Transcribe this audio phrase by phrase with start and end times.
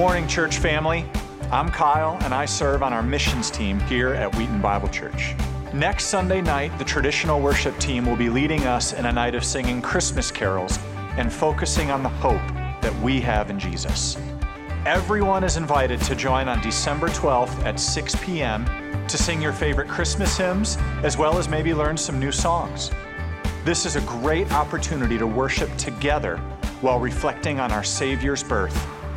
[0.00, 1.04] morning, church family.
[1.52, 5.34] I'm Kyle, and I serve on our missions team here at Wheaton Bible Church.
[5.74, 9.44] Next Sunday night, the traditional worship team will be leading us in a night of
[9.44, 10.78] singing Christmas carols
[11.18, 12.40] and focusing on the hope
[12.80, 14.16] that we have in Jesus.
[14.86, 18.64] Everyone is invited to join on December 12th at 6 p.m.
[19.06, 22.90] to sing your favorite Christmas hymns, as well as maybe learn some new songs.
[23.66, 26.38] This is a great opportunity to worship together
[26.80, 28.74] while reflecting on our Savior's birth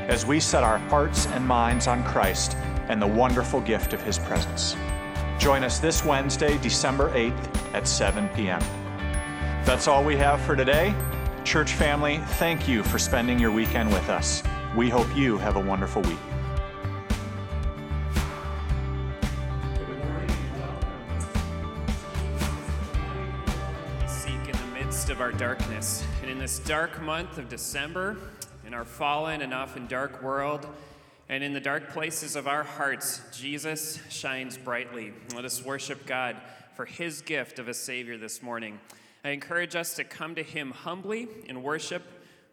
[0.07, 2.55] as we set our hearts and minds on Christ
[2.87, 4.75] and the wonderful gift of His presence.
[5.43, 8.61] Join us this Wednesday, December 8th at 7 p.m.
[9.65, 10.95] That's all we have for today.
[11.43, 14.41] Church family, thank you for spending your weekend with us.
[14.73, 16.17] We hope you have a wonderful week.
[24.07, 26.05] Seek in the midst of our darkness.
[26.21, 28.15] And in this dark month of December,
[28.65, 30.65] in our fallen and often dark world,
[31.29, 35.13] and in the dark places of our hearts, Jesus shines brightly.
[35.33, 36.35] Let us worship God
[36.75, 38.79] for his gift of a Savior this morning.
[39.23, 42.03] I encourage us to come to him humbly in worship,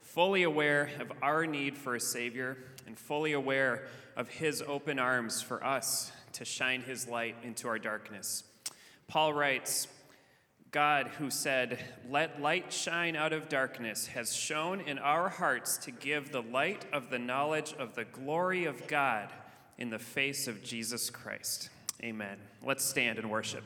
[0.02, 3.86] fully aware of our need for a Savior, and fully aware
[4.16, 8.44] of his open arms for us to shine his light into our darkness.
[9.08, 9.88] Paul writes,
[10.70, 15.90] God, who said, Let light shine out of darkness, has shone in our hearts to
[15.90, 19.30] give the light of the knowledge of the glory of God
[19.78, 21.70] in the face of Jesus Christ.
[22.02, 22.36] Amen.
[22.62, 23.64] Let's stand and worship.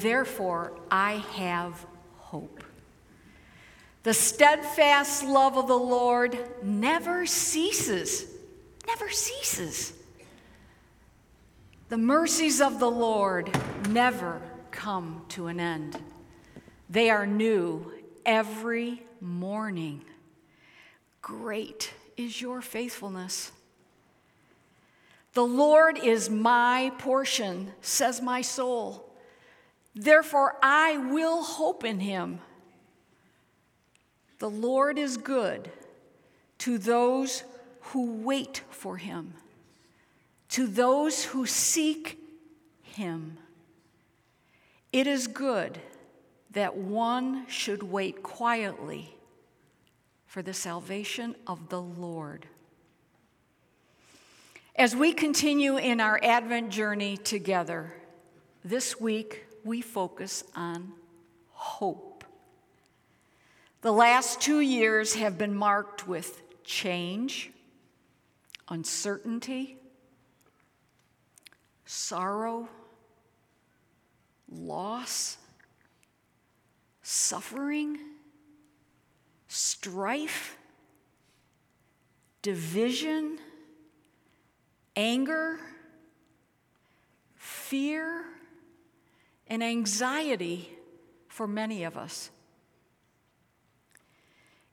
[0.00, 2.64] Therefore I have hope.
[4.02, 8.26] The steadfast love of the Lord never ceases,
[8.86, 9.92] never ceases.
[11.90, 13.50] The mercies of the Lord
[13.88, 14.40] never
[14.70, 15.98] come to an end.
[16.88, 17.92] They are new
[18.24, 20.02] every morning.
[21.20, 23.52] Great is your faithfulness.
[25.34, 29.09] The Lord is my portion, says my soul.
[29.94, 32.40] Therefore, I will hope in him.
[34.38, 35.70] The Lord is good
[36.58, 37.42] to those
[37.80, 39.34] who wait for him,
[40.50, 42.18] to those who seek
[42.82, 43.38] him.
[44.92, 45.78] It is good
[46.52, 49.14] that one should wait quietly
[50.26, 52.46] for the salvation of the Lord.
[54.76, 57.92] As we continue in our Advent journey together,
[58.64, 60.92] this week we focus on
[61.50, 62.24] hope.
[63.82, 67.50] The last two years have been marked with change,
[68.68, 69.78] uncertainty,
[71.86, 72.68] sorrow,
[74.50, 75.38] loss,
[77.02, 77.98] suffering,
[79.48, 80.56] strife,
[82.42, 83.38] division,
[84.94, 85.58] anger,
[87.36, 88.24] fear,
[89.50, 90.70] and anxiety
[91.28, 92.30] for many of us.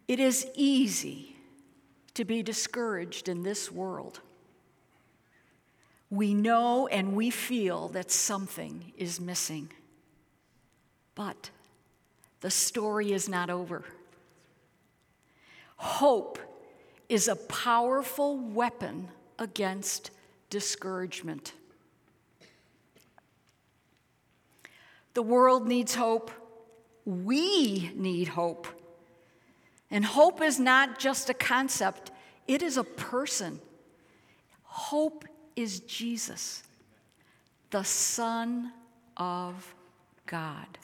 [0.08, 1.36] It is easy
[2.14, 4.22] to be discouraged in this world.
[6.10, 9.70] We know and we feel that something is missing.
[11.16, 11.50] But
[12.42, 13.84] the story is not over.
[15.78, 16.40] Hope
[17.10, 20.12] is a powerful weapon against
[20.50, 21.54] discouragement.
[25.18, 26.30] The world needs hope.
[27.04, 28.68] We need hope.
[29.90, 32.12] And hope is not just a concept,
[32.48, 33.60] it is a person.
[34.62, 36.62] Hope is Jesus,
[37.72, 38.72] the Son
[39.18, 39.74] of
[40.28, 40.78] God.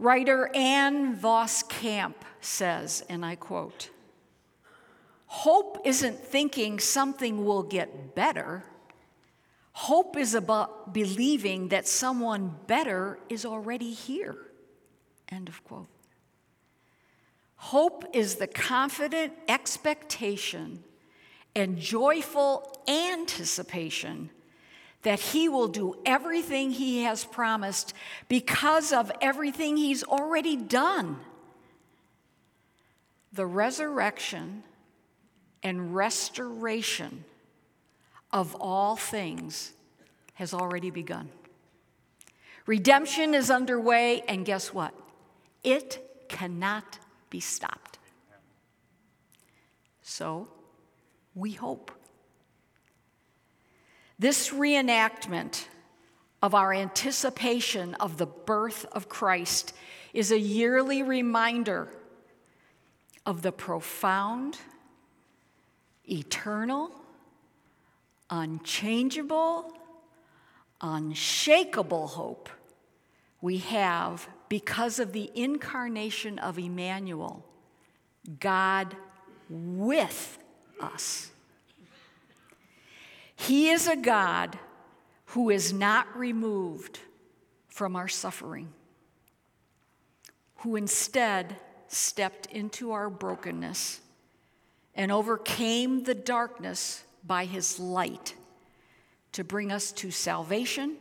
[0.00, 3.90] Writer Ann Voskamp says, and I quote,
[5.26, 8.64] Hope isn't thinking something will get better.
[9.72, 14.36] Hope is about believing that someone better is already here.
[15.30, 15.88] End of quote.
[17.56, 20.82] Hope is the confident expectation
[21.54, 24.30] and joyful anticipation
[25.02, 27.94] that He will do everything He has promised
[28.28, 31.18] because of everything He's already done.
[33.32, 34.64] The resurrection
[35.62, 37.24] and restoration
[38.32, 39.72] of all things
[40.34, 41.28] has already begun.
[42.66, 44.94] Redemption is underway, and guess what?
[45.64, 46.98] It cannot
[47.28, 47.98] be stopped.
[50.02, 50.48] So,
[51.34, 51.90] we hope.
[54.18, 55.66] This reenactment
[56.42, 59.72] of our anticipation of the birth of Christ
[60.12, 61.88] is a yearly reminder
[63.24, 64.58] of the profound,
[66.08, 66.90] eternal,
[68.32, 69.70] unchangeable,
[70.80, 72.48] unshakable hope
[73.42, 77.44] we have because of the incarnation of Emmanuel,
[78.40, 78.96] God
[79.50, 80.38] with
[80.80, 81.30] us.
[83.36, 84.58] He is a God
[85.26, 87.00] who is not removed
[87.68, 88.72] from our suffering,
[90.58, 91.56] who instead
[91.88, 94.00] stepped into our brokenness
[94.94, 98.34] and overcame the darkness by his light
[99.32, 100.96] to bring us to salvation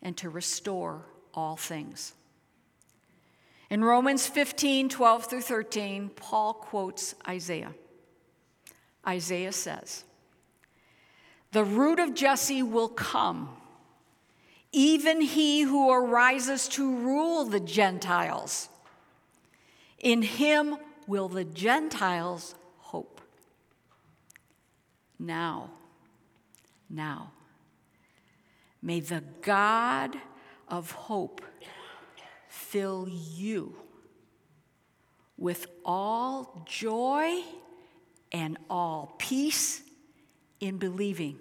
[0.00, 1.02] and to restore
[1.34, 2.14] all things.
[3.70, 7.72] In Romans 15 12 through 13, Paul quotes Isaiah.
[9.06, 10.04] Isaiah says,
[11.52, 13.48] The root of Jesse will come,
[14.72, 18.68] even he who arises to rule the Gentiles.
[19.98, 22.54] In him will the Gentiles.
[25.22, 25.70] Now,
[26.90, 27.30] now,
[28.82, 30.16] may the God
[30.66, 31.42] of hope
[32.48, 33.76] fill you
[35.38, 37.40] with all joy
[38.32, 39.82] and all peace
[40.58, 41.38] in believing,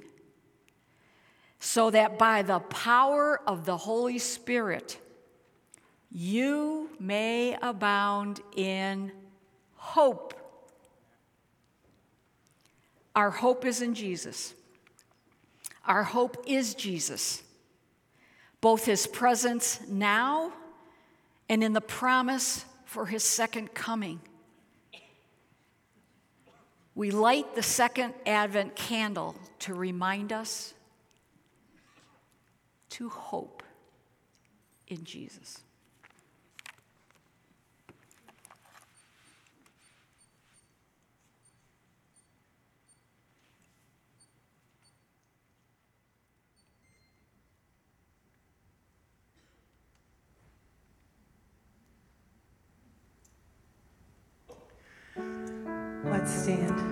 [1.59, 4.99] so that by the power of the Holy Spirit,
[6.11, 9.11] you may abound in
[9.73, 10.35] hope.
[13.15, 14.53] Our hope is in Jesus.
[15.85, 17.43] Our hope is Jesus,
[18.61, 20.53] both his presence now
[21.49, 24.21] and in the promise for his second coming.
[26.93, 30.73] We light the second Advent candle to remind us
[32.91, 33.63] to hope
[34.87, 35.61] in Jesus.
[56.03, 56.90] Let's stand.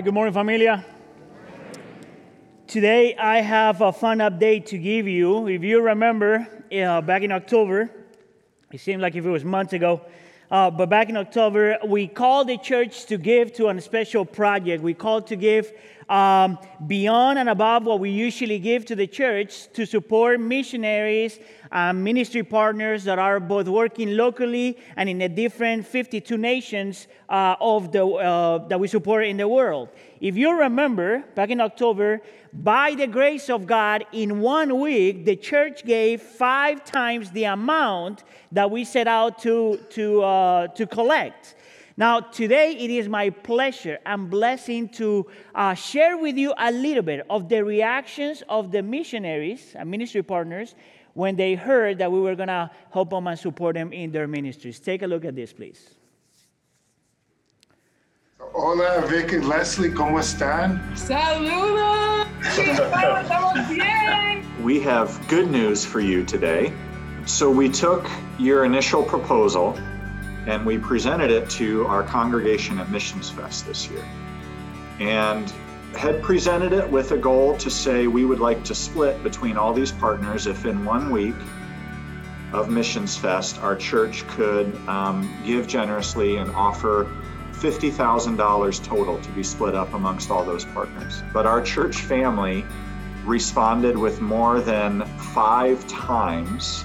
[0.00, 0.82] Right, good morning, familia.
[2.66, 5.46] Today I have a fun update to give you.
[5.46, 7.90] If you remember, uh, back in October,
[8.72, 10.00] it seemed like if it was months ago,
[10.50, 14.82] uh, but back in October, we called the church to give to a special project.
[14.82, 15.70] We called to give
[16.10, 21.38] um, beyond and above what we usually give to the church to support missionaries
[21.70, 27.54] and ministry partners that are both working locally and in the different 52 nations uh,
[27.60, 29.88] of the, uh, that we support in the world.
[30.20, 32.20] If you remember, back in October,
[32.52, 38.24] by the grace of God, in one week, the church gave five times the amount
[38.50, 41.54] that we set out to, to, uh, to collect.
[42.00, 47.02] Now, today it is my pleasure and blessing to uh, share with you a little
[47.02, 50.74] bit of the reactions of the missionaries and ministry partners
[51.12, 54.26] when they heard that we were going to help them and support them in their
[54.26, 54.80] ministries.
[54.80, 55.96] Take a look at this, please.
[58.38, 60.80] Hola, Vic y Leslie, ¿cómo están?
[60.96, 62.26] Saludos!
[62.40, 64.64] Estamos bien!
[64.64, 66.72] We have good news for you today.
[67.26, 68.08] So, we took
[68.38, 69.76] your initial proposal
[70.50, 74.04] and we presented it to our congregation at Missions Fest this year.
[74.98, 75.48] And
[75.96, 79.72] had presented it with a goal to say we would like to split between all
[79.72, 81.36] these partners if in one week
[82.52, 87.08] of Missions Fest our church could um, give generously and offer
[87.52, 91.22] $50,000 total to be split up amongst all those partners.
[91.32, 92.64] But our church family
[93.24, 96.84] responded with more than five times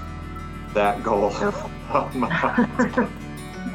[0.76, 1.32] that goal.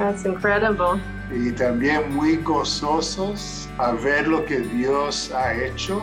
[0.01, 0.99] That's incredible.
[1.31, 6.01] Y también muy gozosos a ver lo que Dios ha hecho.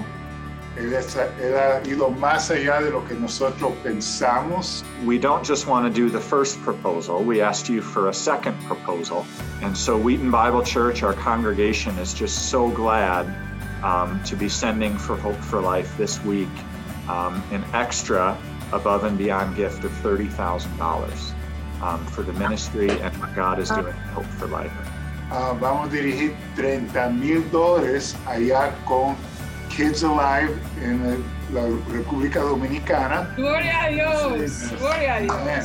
[0.77, 4.85] Él, ha ido más allá de lo que nosotros pensamos.
[5.05, 7.25] We don't just want to do the first proposal.
[7.25, 9.27] We asked you for a second proposal.
[9.63, 13.27] And so Wheaton Bible Church, our congregation, is just so glad
[13.83, 16.49] um, to be sending for Hope for Life this week
[17.09, 18.39] um, an extra
[18.73, 21.35] above and beyond gift of $30,000
[21.83, 24.73] um, for the ministry and what God is doing Hope for Life.
[25.31, 29.15] Uh, vamos a dirigir 30 mil dólares allá con
[29.69, 31.63] Kids Alive en la
[31.93, 33.29] República Dominicana.
[33.37, 34.73] Gloria a Dios.
[34.79, 35.37] Gloria a Dios.
[35.37, 35.65] Amen.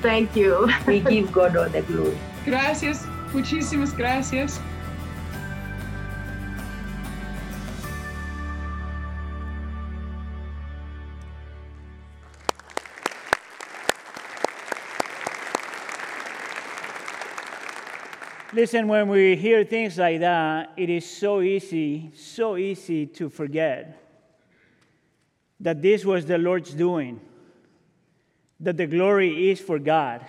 [0.00, 0.68] Thank you.
[0.86, 2.16] We give God all the glory.
[2.44, 3.06] Gracias.
[3.32, 4.60] Muchísimas gracias.
[18.54, 23.98] Listen, when we hear things like that, it is so easy, so easy to forget
[25.58, 27.18] that this was the Lord's doing,
[28.60, 30.20] that the glory is for God,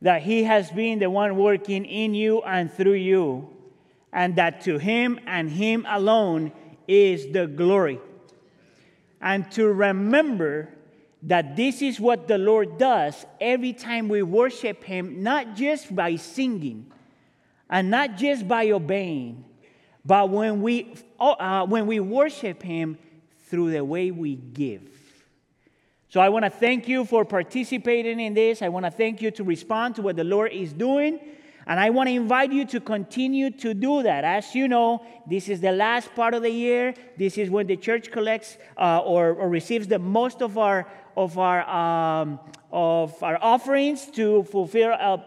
[0.00, 3.46] that He has been the one working in you and through you,
[4.10, 6.50] and that to Him and Him alone
[6.88, 8.00] is the glory.
[9.20, 10.70] And to remember
[11.26, 16.16] that this is what the Lord does every time we worship Him, not just by
[16.16, 16.90] singing
[17.68, 19.44] and not just by obeying,
[20.04, 22.96] but when we, uh, when we worship Him
[23.48, 24.88] through the way we give.
[26.08, 28.62] So I want to thank you for participating in this.
[28.62, 31.18] I want to thank you to respond to what the Lord is doing.
[31.66, 34.22] And I want to invite you to continue to do that.
[34.22, 36.94] As you know, this is the last part of the year.
[37.18, 40.86] This is when the church collects uh, or, or receives the most of our,
[41.16, 42.38] of our, um,
[42.72, 45.18] of our offerings to fulfill uh,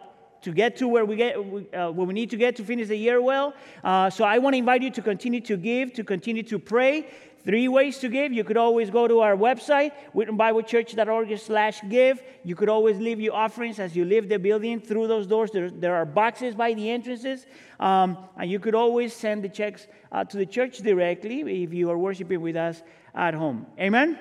[0.41, 2.95] to get to where we get uh, where we need to get to finish the
[2.95, 3.54] year well.
[3.84, 7.08] Uh, so I want to invite you to continue to give, to continue to pray.
[7.45, 8.34] Three ways to give.
[8.34, 12.21] You could always go to our website, wheatonbiblechurch.org slash give.
[12.43, 15.49] You could always leave your offerings as you leave the building through those doors.
[15.49, 17.45] There, there are boxes by the entrances.
[17.80, 21.89] Um, and you could always send the checks uh, to the church directly if you
[21.89, 22.84] are worshiping with us
[23.15, 23.65] at home.
[23.80, 24.19] Amen?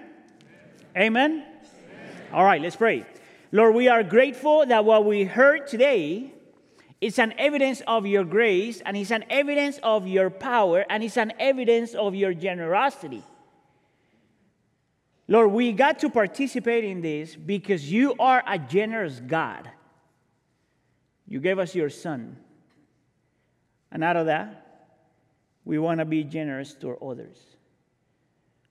[0.97, 1.33] Amen?
[1.33, 1.48] Amen?
[2.33, 3.07] All right, let's pray.
[3.53, 6.35] Lord, we are grateful that what we heard today
[7.01, 11.17] is an evidence of your grace and it's an evidence of your power and it's
[11.17, 13.23] an evidence of your generosity.
[15.27, 19.71] Lord, we got to participate in this because you are a generous God.
[21.27, 22.37] You gave us your son.
[23.91, 24.87] And out of that,
[25.65, 27.39] we want to be generous to others.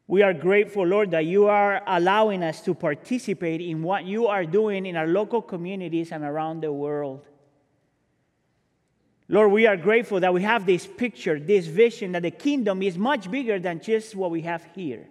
[0.07, 4.45] We are grateful, Lord, that you are allowing us to participate in what you are
[4.45, 7.25] doing in our local communities and around the world.
[9.27, 12.97] Lord, we are grateful that we have this picture, this vision that the kingdom is
[12.97, 15.09] much bigger than just what we have here.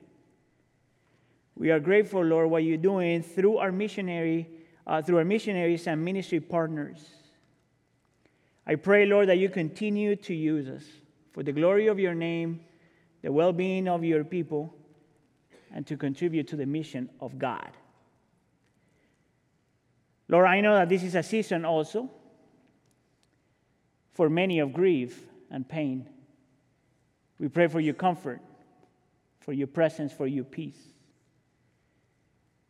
[1.55, 4.49] We are grateful, Lord, what you're doing through our missionary,
[4.87, 6.99] uh, through our missionaries and ministry partners.
[8.67, 10.85] I pray, Lord, that you continue to use us
[11.33, 12.61] for the glory of your name,
[13.21, 14.75] the well being of your people,
[15.75, 17.71] and to contribute to the mission of God.
[20.29, 22.11] Lord, I know that this is a season also
[24.15, 26.09] for many of grief and pain.
[27.39, 28.41] We pray for your comfort,
[29.41, 30.79] for your presence, for your peace.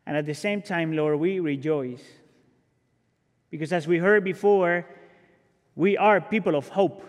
[0.06, 2.02] And at the same time, Lord, we rejoice.
[3.50, 4.86] Because as we heard before,
[5.74, 7.04] we are people of hope.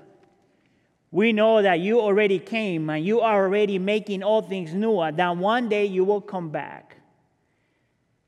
[1.11, 5.17] We know that you already came and you are already making all things new, and
[5.17, 6.97] that one day you will come back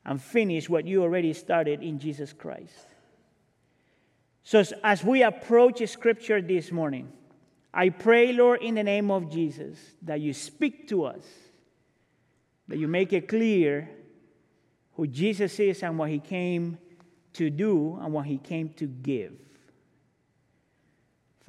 [0.05, 2.87] and finish what you already started in Jesus Christ.
[4.43, 7.11] So, as we approach Scripture this morning,
[7.73, 11.23] I pray, Lord, in the name of Jesus, that you speak to us,
[12.67, 13.89] that you make it clear
[14.93, 16.77] who Jesus is and what he came
[17.33, 19.33] to do and what he came to give.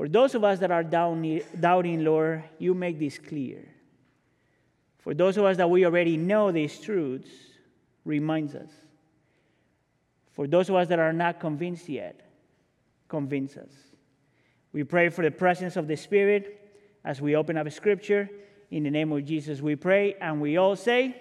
[0.00, 3.68] For those of us that are doubting, Lord, you make this clear.
[5.00, 7.28] For those of us that we already know these truths,
[8.06, 8.70] reminds us.
[10.32, 12.18] For those of us that are not convinced yet,
[13.08, 13.74] convince us.
[14.72, 16.70] We pray for the presence of the Spirit
[17.04, 18.30] as we open up Scripture.
[18.70, 21.20] In the name of Jesus, we pray, and we all say.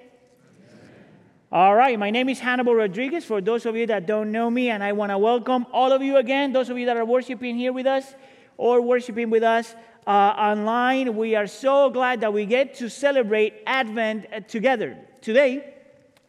[1.51, 3.25] All right, my name is Hannibal Rodriguez.
[3.25, 6.01] For those of you that don't know me, and I want to welcome all of
[6.01, 8.15] you again, those of you that are worshiping here with us
[8.59, 9.73] or worshiping with us
[10.05, 11.15] uh, online.
[11.15, 14.97] We are so glad that we get to celebrate Advent uh, together.
[15.21, 15.73] Today,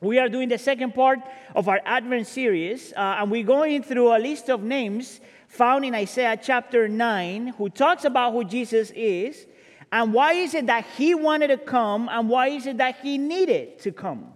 [0.01, 1.19] we are doing the second part
[1.57, 5.93] of our Advent series, uh, and we're going through a list of names found in
[5.97, 9.47] Isaiah chapter 9 who talks about who Jesus is
[9.91, 13.19] and why is it that he wanted to come and why is it that he
[13.19, 14.33] needed to come.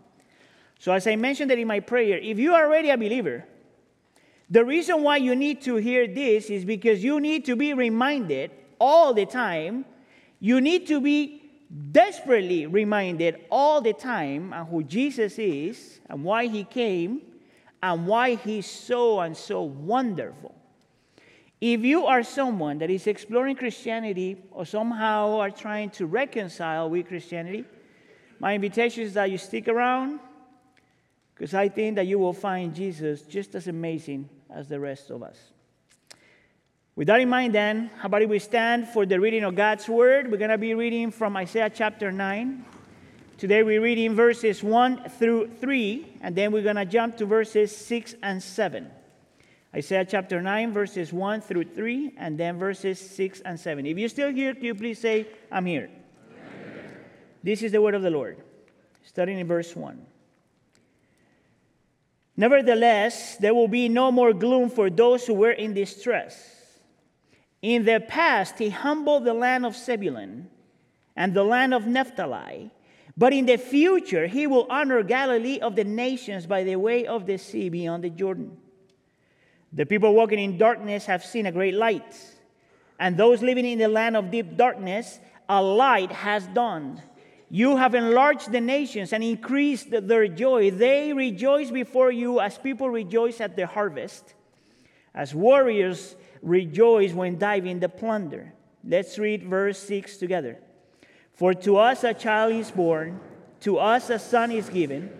[0.80, 3.44] So, as I mentioned that in my prayer, if you are already a believer,
[4.50, 8.50] the reason why you need to hear this is because you need to be reminded
[8.78, 9.84] all the time.
[10.40, 11.50] You need to be
[11.90, 17.22] desperately reminded all the time of who Jesus is and why he came
[17.82, 20.54] and why he's so and so wonderful.
[21.60, 27.08] If you are someone that is exploring Christianity or somehow are trying to reconcile with
[27.08, 27.64] Christianity,
[28.38, 30.20] my invitation is that you stick around
[31.34, 35.22] because I think that you will find Jesus just as amazing as the rest of
[35.22, 35.38] us.
[36.96, 39.88] With that in mind, then, how about if we stand for the reading of God's
[39.88, 40.30] Word?
[40.30, 42.64] We're going to be reading from Isaiah chapter 9.
[43.36, 47.76] Today we're reading verses 1 through 3, and then we're going to jump to verses
[47.76, 48.88] 6 and 7.
[49.74, 53.84] Isaiah chapter 9, verses 1 through 3, and then verses 6 and 7.
[53.86, 55.90] If you're still here, can you please say, I'm here?
[56.30, 56.94] Amen.
[57.42, 58.38] This is the word of the Lord.
[59.02, 60.13] Starting in verse 1.
[62.36, 66.50] Nevertheless, there will be no more gloom for those who were in distress.
[67.62, 70.48] In the past, he humbled the land of Zebulun
[71.16, 72.70] and the land of Naphtali.
[73.16, 77.26] But in the future, he will honor Galilee of the nations by the way of
[77.26, 78.56] the sea beyond the Jordan.
[79.72, 82.16] The people walking in darkness have seen a great light,
[82.98, 87.02] and those living in the land of deep darkness, a light has dawned.
[87.50, 90.70] You have enlarged the nations and increased their joy.
[90.70, 94.34] They rejoice before you as people rejoice at the harvest,
[95.14, 98.52] as warriors rejoice when diving the plunder.
[98.82, 100.58] Let's read verse 6 together.
[101.34, 103.20] For to us a child is born,
[103.60, 105.10] to us a son is given,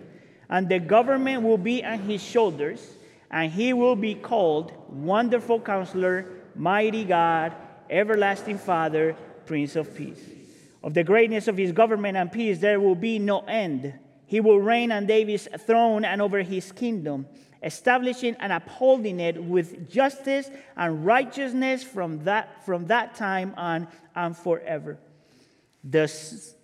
[0.49, 2.97] and the government will be on his shoulders,
[3.31, 7.53] and he will be called Wonderful Counselor, Mighty God,
[7.89, 10.34] Everlasting Father, Prince of Peace.
[10.85, 13.91] Of the greatness of his government and peace, there will be no end.
[14.27, 17.25] He will reign on David's throne and over his kingdom,
[17.63, 24.37] establishing and upholding it with justice and righteousness from that, from that time on and
[24.37, 24.99] forever.
[25.83, 26.07] The,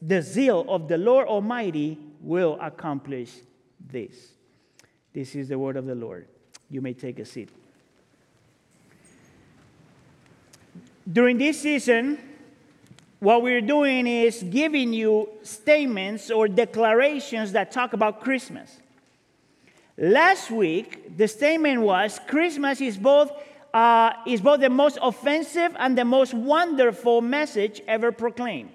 [0.03, 3.31] the zeal of the Lord Almighty will accomplish
[3.83, 4.33] this.
[5.13, 6.27] This is the word of the Lord.
[6.69, 7.49] You may take a seat.
[11.11, 12.19] During this season,
[13.21, 18.79] what we're doing is giving you statements or declarations that talk about Christmas.
[19.95, 23.31] Last week, the statement was Christmas is both,
[23.75, 28.71] uh, is both the most offensive and the most wonderful message ever proclaimed.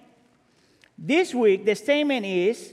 [0.97, 2.73] This week, the statement is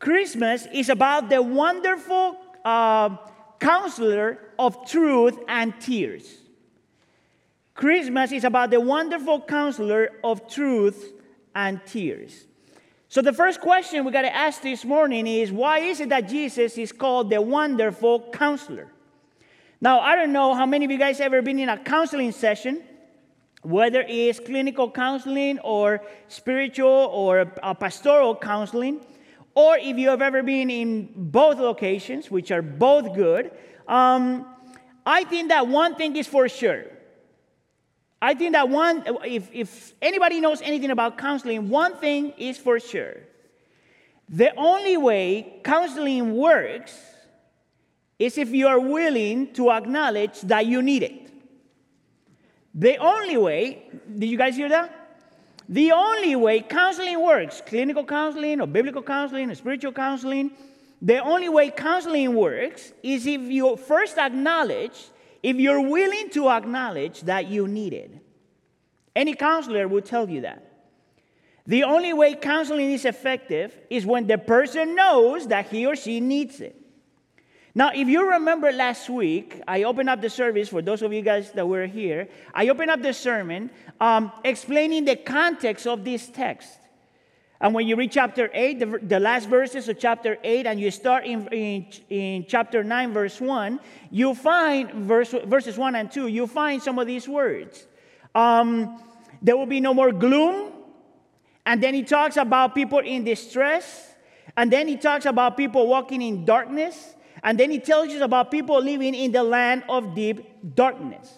[0.00, 3.16] Christmas is about the wonderful uh,
[3.60, 6.26] counselor of truth and tears.
[7.76, 11.12] Christmas is about the wonderful counselor of truth
[11.54, 12.46] and tears.
[13.08, 16.28] So, the first question we got to ask this morning is why is it that
[16.28, 18.88] Jesus is called the wonderful counselor?
[19.80, 22.82] Now, I don't know how many of you guys ever been in a counseling session
[23.66, 27.46] whether it's clinical counseling or spiritual or
[27.80, 29.00] pastoral counseling,
[29.56, 33.50] or if you have ever been in both locations, which are both good,
[33.88, 34.46] um,
[35.04, 36.84] I think that one thing is for sure.
[38.20, 42.80] I think that one, if, if anybody knows anything about counseling, one thing is for
[42.80, 43.14] sure.
[44.28, 46.98] The only way counseling works
[48.18, 51.30] is if you are willing to acknowledge that you need it.
[52.74, 54.92] The only way, did you guys hear that?
[55.68, 60.52] The only way counseling works, clinical counseling or biblical counseling or spiritual counseling,
[61.02, 65.08] the only way counseling works is if you first acknowledge,
[65.46, 68.10] if you're willing to acknowledge that you need it.
[69.14, 70.60] Any counselor will tell you that.
[71.68, 76.18] The only way counseling is effective is when the person knows that he or she
[76.18, 76.74] needs it.
[77.76, 81.22] Now, if you remember last week, I opened up the service for those of you
[81.22, 82.26] guys that were here.
[82.52, 86.76] I opened up the sermon um, explaining the context of this text.
[87.60, 90.90] And when you read chapter 8, the, the last verses of chapter 8, and you
[90.90, 93.80] start in, in, in chapter 9, verse 1,
[94.10, 97.86] you find verse, verses 1 and 2, you find some of these words.
[98.34, 99.02] Um,
[99.40, 100.72] there will be no more gloom.
[101.64, 104.14] And then he talks about people in distress.
[104.56, 107.14] And then he talks about people walking in darkness.
[107.42, 111.32] And then he tells us about people living in the land of deep darkness.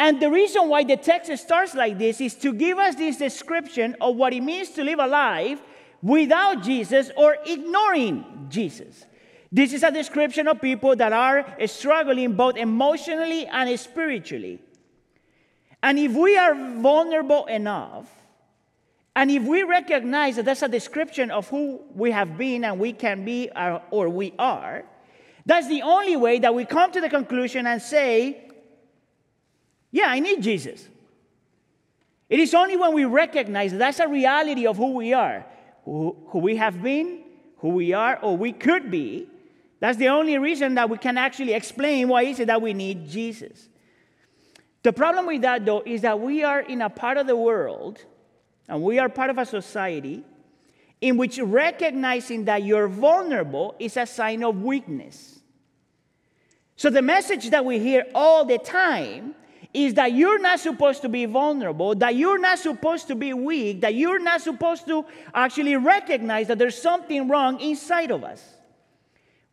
[0.00, 3.94] And the reason why the text starts like this is to give us this description
[4.00, 5.60] of what it means to live a life
[6.00, 9.04] without Jesus or ignoring Jesus.
[9.52, 14.58] This is a description of people that are struggling both emotionally and spiritually.
[15.82, 18.08] And if we are vulnerable enough,
[19.14, 22.94] and if we recognize that that's a description of who we have been and we
[22.94, 23.50] can be
[23.90, 24.82] or we are,
[25.44, 28.46] that's the only way that we come to the conclusion and say,
[29.90, 30.88] Yeah, I need Jesus.
[32.28, 35.44] It is only when we recognize that that's a reality of who we are,
[35.84, 37.22] who, who we have been,
[37.58, 39.26] who we are, or we could be.
[39.80, 43.08] That's the only reason that we can actually explain why is it that we need
[43.08, 43.68] Jesus.
[44.82, 48.04] The problem with that, though, is that we are in a part of the world
[48.68, 50.22] and we are part of a society
[51.00, 55.40] in which recognizing that you're vulnerable is a sign of weakness.
[56.76, 59.34] So the message that we hear all the time
[59.72, 63.80] is that you're not supposed to be vulnerable, that you're not supposed to be weak,
[63.82, 68.42] that you're not supposed to actually recognize that there's something wrong inside of us.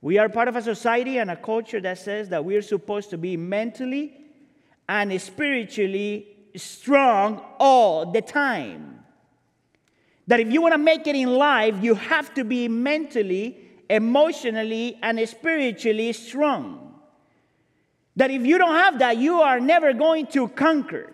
[0.01, 3.17] We are part of a society and a culture that says that we're supposed to
[3.17, 4.13] be mentally
[4.89, 9.03] and spiritually strong all the time.
[10.27, 13.57] That if you want to make it in life, you have to be mentally,
[13.89, 16.86] emotionally, and spiritually strong.
[18.17, 21.13] That if you don't have that, you are never going to conquer.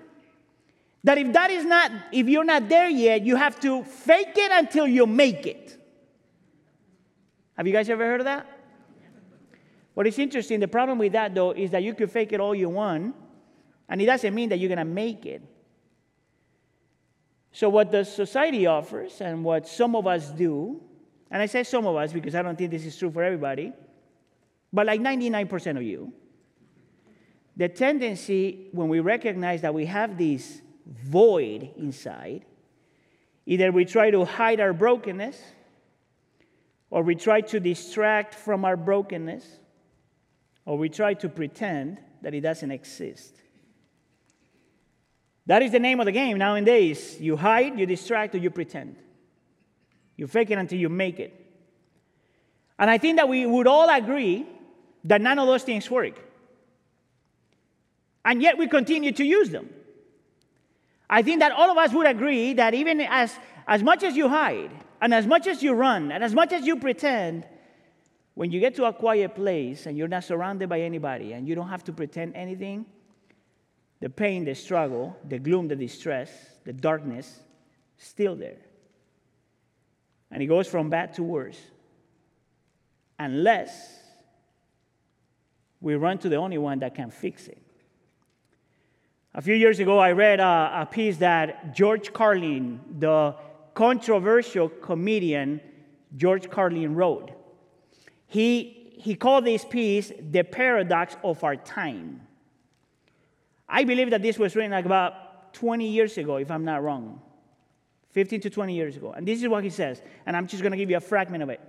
[1.03, 4.51] That if that is not, if you're not there yet, you have to fake it
[4.53, 5.77] until you make it.
[7.57, 8.47] Have you guys ever heard of that?
[9.93, 12.55] What is interesting, the problem with that though is that you can fake it all
[12.55, 13.13] you want,
[13.89, 15.41] and it doesn't mean that you're gonna make it.
[17.51, 20.81] So, what the society offers and what some of us do,
[21.29, 23.73] and I say some of us because I don't think this is true for everybody,
[24.71, 26.13] but like 99% of you,
[27.55, 32.45] the tendency when we recognize that we have this void inside,
[33.45, 35.39] either we try to hide our brokenness
[36.89, 39.45] or we try to distract from our brokenness
[40.65, 43.35] or we try to pretend that it doesn't exist.
[45.45, 47.19] That is the name of the game nowadays.
[47.19, 48.95] You hide, you distract, or you pretend.
[50.15, 51.33] You fake it until you make it.
[52.79, 54.47] And I think that we would all agree
[55.03, 56.17] that none of those things work.
[58.25, 59.69] And yet we continue to use them.
[61.09, 63.35] I think that all of us would agree that even as,
[63.67, 64.71] as much as you hide,
[65.01, 67.45] and as much as you run, and as much as you pretend,
[68.35, 71.55] when you get to a quiet place and you're not surrounded by anybody and you
[71.55, 72.85] don't have to pretend anything,
[73.99, 76.29] the pain, the struggle, the gloom, the distress,
[76.65, 77.39] the darkness,
[77.97, 78.57] still there.
[80.29, 81.59] And it goes from bad to worse.
[83.19, 83.99] Unless
[85.79, 87.62] we run to the only one that can fix it.
[89.35, 93.35] A few years ago, I read a, a piece that George Carlin, the
[93.73, 95.59] controversial comedian
[96.15, 97.31] George Carlin, wrote.
[98.27, 102.21] He, he called this piece The Paradox of Our Time.
[103.67, 107.19] I believe that this was written like about 20 years ago, if I'm not wrong.
[108.11, 109.13] 15 to 20 years ago.
[109.13, 111.41] And this is what he says, and I'm just going to give you a fragment
[111.41, 111.59] of it.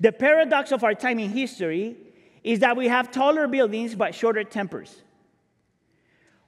[0.00, 1.96] The paradox of our time in history
[2.42, 5.03] is that we have taller buildings but shorter tempers.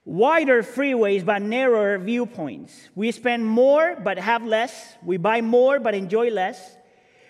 [0.07, 2.88] Wider freeways but narrower viewpoints.
[2.94, 4.94] We spend more but have less.
[5.04, 6.76] We buy more but enjoy less.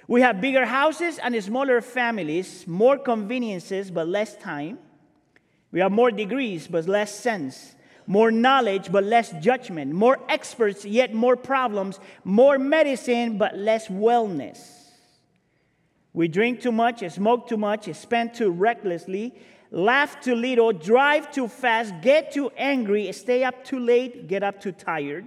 [0.06, 4.78] We have bigger houses and smaller families, more conveniences but less time.
[5.72, 7.74] We have more degrees but less sense,
[8.06, 14.60] more knowledge but less judgment, more experts yet more problems, more medicine but less wellness.
[16.12, 19.34] We drink too much, smoke too much, spend too recklessly,
[19.76, 24.58] laugh too little, drive too fast, get too angry, stay up too late, get up
[24.58, 25.26] too tired,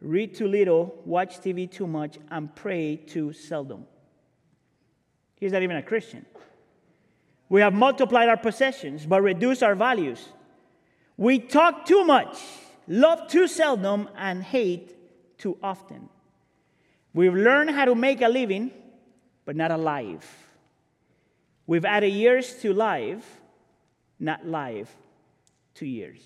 [0.00, 3.84] read too little, watch TV too much, and pray too seldom.
[5.36, 6.24] He's not even a Christian.
[7.50, 10.26] We have multiplied our possessions, but reduced our values.
[11.18, 12.38] We talk too much,
[12.88, 14.96] love too seldom, and hate
[15.36, 16.08] too often.
[17.12, 18.70] We've learned how to make a living,
[19.44, 20.43] but not a life.
[21.66, 23.40] We've added years to life,
[24.18, 24.94] not life
[25.76, 26.20] to years.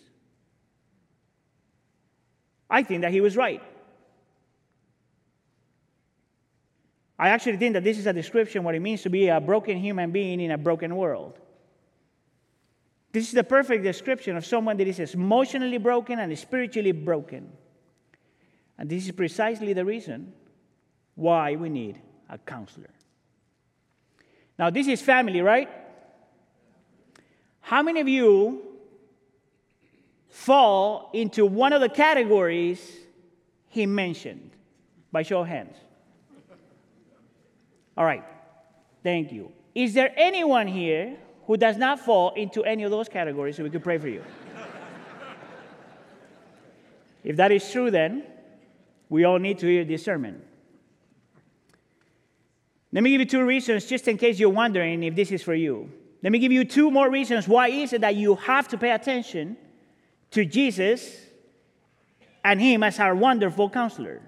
[2.68, 3.62] I think that he was right.
[7.18, 9.78] I actually think that this is a description what it means to be a broken
[9.78, 11.38] human being in a broken world.
[13.10, 17.50] This is the perfect description of someone that is emotionally broken and spiritually broken.
[18.76, 20.32] And this is precisely the reason
[21.14, 22.90] why we need a counselor.
[24.58, 25.68] Now, this is family, right?
[27.60, 28.62] How many of you
[30.28, 32.80] fall into one of the categories
[33.68, 34.50] he mentioned?
[35.12, 35.76] By show of hands.
[37.96, 38.24] All right,
[39.02, 39.52] thank you.
[39.74, 43.70] Is there anyone here who does not fall into any of those categories so we
[43.70, 44.22] could pray for you?
[47.24, 48.24] if that is true, then
[49.08, 50.42] we all need to hear this sermon.
[52.92, 55.54] Let me give you two reasons just in case you're wondering if this is for
[55.54, 55.90] you.
[56.22, 58.90] Let me give you two more reasons why is it that you have to pay
[58.90, 59.56] attention
[60.30, 61.16] to Jesus
[62.44, 64.22] and him as our wonderful counselor.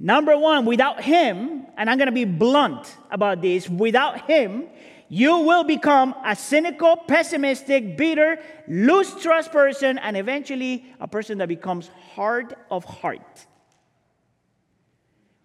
[0.00, 4.68] Number 1, without him, and I'm going to be blunt about this, without him,
[5.08, 11.48] you will become a cynical, pessimistic, bitter, lose trust person, and eventually a person that
[11.48, 13.46] becomes hard of heart.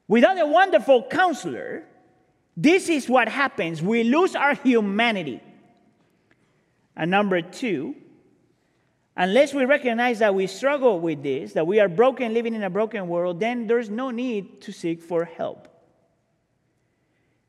[0.08, 1.84] Without a wonderful counselor,
[2.56, 3.82] this is what happens.
[3.82, 5.41] We lose our humanity.
[6.95, 7.95] And number two,
[9.16, 12.70] unless we recognize that we struggle with this, that we are broken, living in a
[12.70, 15.68] broken world, then there's no need to seek for help.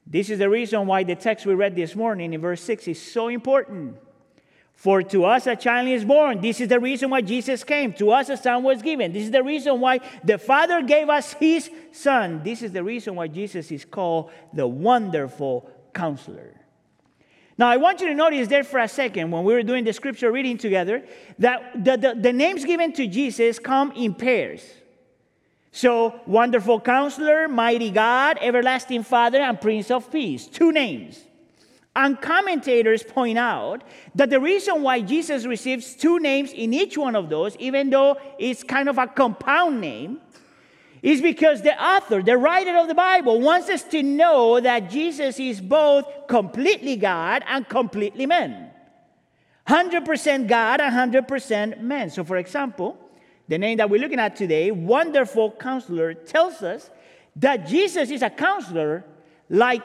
[0.07, 3.01] This is the reason why the text we read this morning in verse 6 is
[3.01, 3.97] so important.
[4.75, 6.41] For to us a child is born.
[6.41, 7.93] This is the reason why Jesus came.
[7.95, 9.13] To us a son was given.
[9.13, 12.43] This is the reason why the Father gave us his son.
[12.43, 16.61] This is the reason why Jesus is called the wonderful counselor.
[17.57, 19.93] Now, I want you to notice there for a second when we were doing the
[19.93, 21.05] scripture reading together
[21.39, 24.65] that the, the, the names given to Jesus come in pairs.
[25.71, 30.47] So, wonderful counselor, mighty God, everlasting Father, and Prince of Peace.
[30.47, 31.21] Two names.
[31.97, 33.85] And commentators point out
[34.17, 38.17] that the reason why Jesus receives two names in each one of those, even though
[38.39, 40.21] it's kind of a compound name,
[41.03, 45.39] is because the author, the writer of the Bible, wants us to know that Jesus
[45.39, 48.71] is both completely God and completely man.
[49.69, 52.11] 100% God and 100% man.
[52.11, 52.99] So, for example,
[53.49, 56.91] the name that we're looking at today, Wonderful Counselor, tells us
[57.37, 59.05] that Jesus is a counselor
[59.49, 59.83] like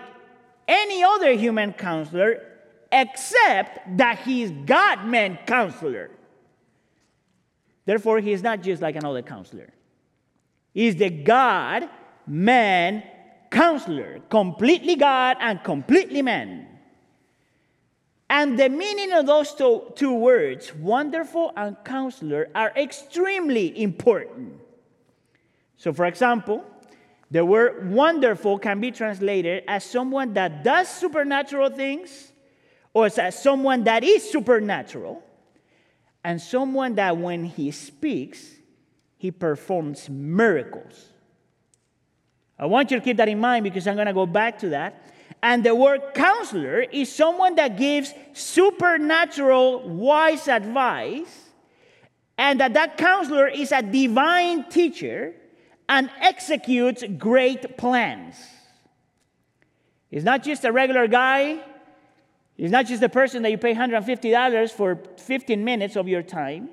[0.69, 2.45] any other human counselor
[2.91, 6.11] except that he is God man counselor.
[7.85, 9.73] Therefore, he is not just like another counselor.
[10.73, 11.89] He's the God
[12.27, 13.03] man
[13.49, 16.67] counselor, completely God and completely man.
[18.29, 24.53] And the meaning of those two, two words, wonderful and counselor, are extremely important.
[25.77, 26.63] So, for example,
[27.31, 32.31] the word wonderful can be translated as someone that does supernatural things,
[32.93, 35.23] or as someone that is supernatural,
[36.23, 38.45] and someone that when he speaks,
[39.17, 41.09] he performs miracles.
[42.57, 44.69] I want you to keep that in mind because I'm going to go back to
[44.69, 45.13] that.
[45.41, 51.45] And the word counselor is someone that gives supernatural wise advice,
[52.37, 55.35] and that that counselor is a divine teacher
[55.89, 58.35] and executes great plans.
[60.09, 61.59] He's not just a regular guy.
[62.55, 66.69] He's not just the person that you pay $150 for 15 minutes of your time.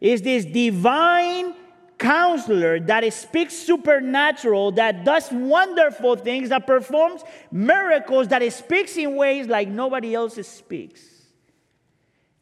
[0.00, 1.54] Is this divine
[1.98, 9.46] counselor that speaks supernatural, that does wonderful things, that performs miracles, that speaks in ways
[9.46, 11.00] like nobody else speaks.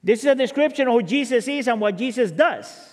[0.02, 2.91] This is a description of who Jesus is and what Jesus does.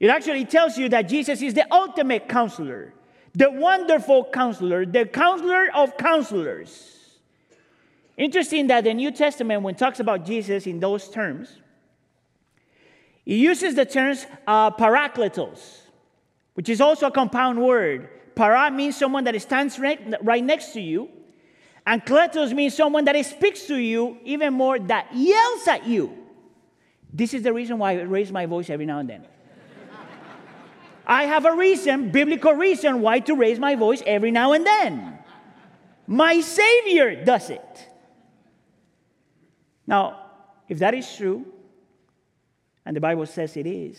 [0.00, 2.92] It actually tells you that Jesus is the ultimate counselor,
[3.32, 6.90] the wonderful counselor, the counselor of counselors.
[8.16, 11.58] Interesting that the New Testament, when it talks about Jesus in those terms,
[13.26, 15.78] it uses the terms uh, parakletos,
[16.54, 18.08] which is also a compound word.
[18.34, 21.08] Para means someone that stands right, right next to you,
[21.86, 26.16] and kletos means someone that speaks to you, even more, that yells at you.
[27.12, 29.26] This is the reason why I raise my voice every now and then.
[31.06, 35.18] I have a reason, biblical reason, why to raise my voice every now and then.
[36.06, 37.88] My Savior does it.
[39.86, 40.30] Now,
[40.68, 41.44] if that is true,
[42.86, 43.98] and the Bible says it is,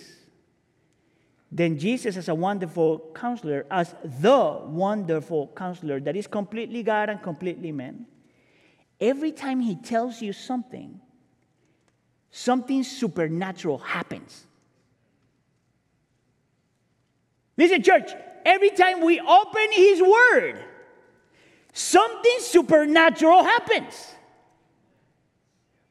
[1.52, 7.22] then Jesus, as a wonderful counselor, as the wonderful counselor that is completely God and
[7.22, 8.08] completely man,
[9.00, 11.00] every time he tells you something,
[12.32, 14.48] something supernatural happens.
[17.58, 18.12] Listen, church,
[18.46, 20.64] every time we open His Word,
[21.74, 24.14] something supernatural happens.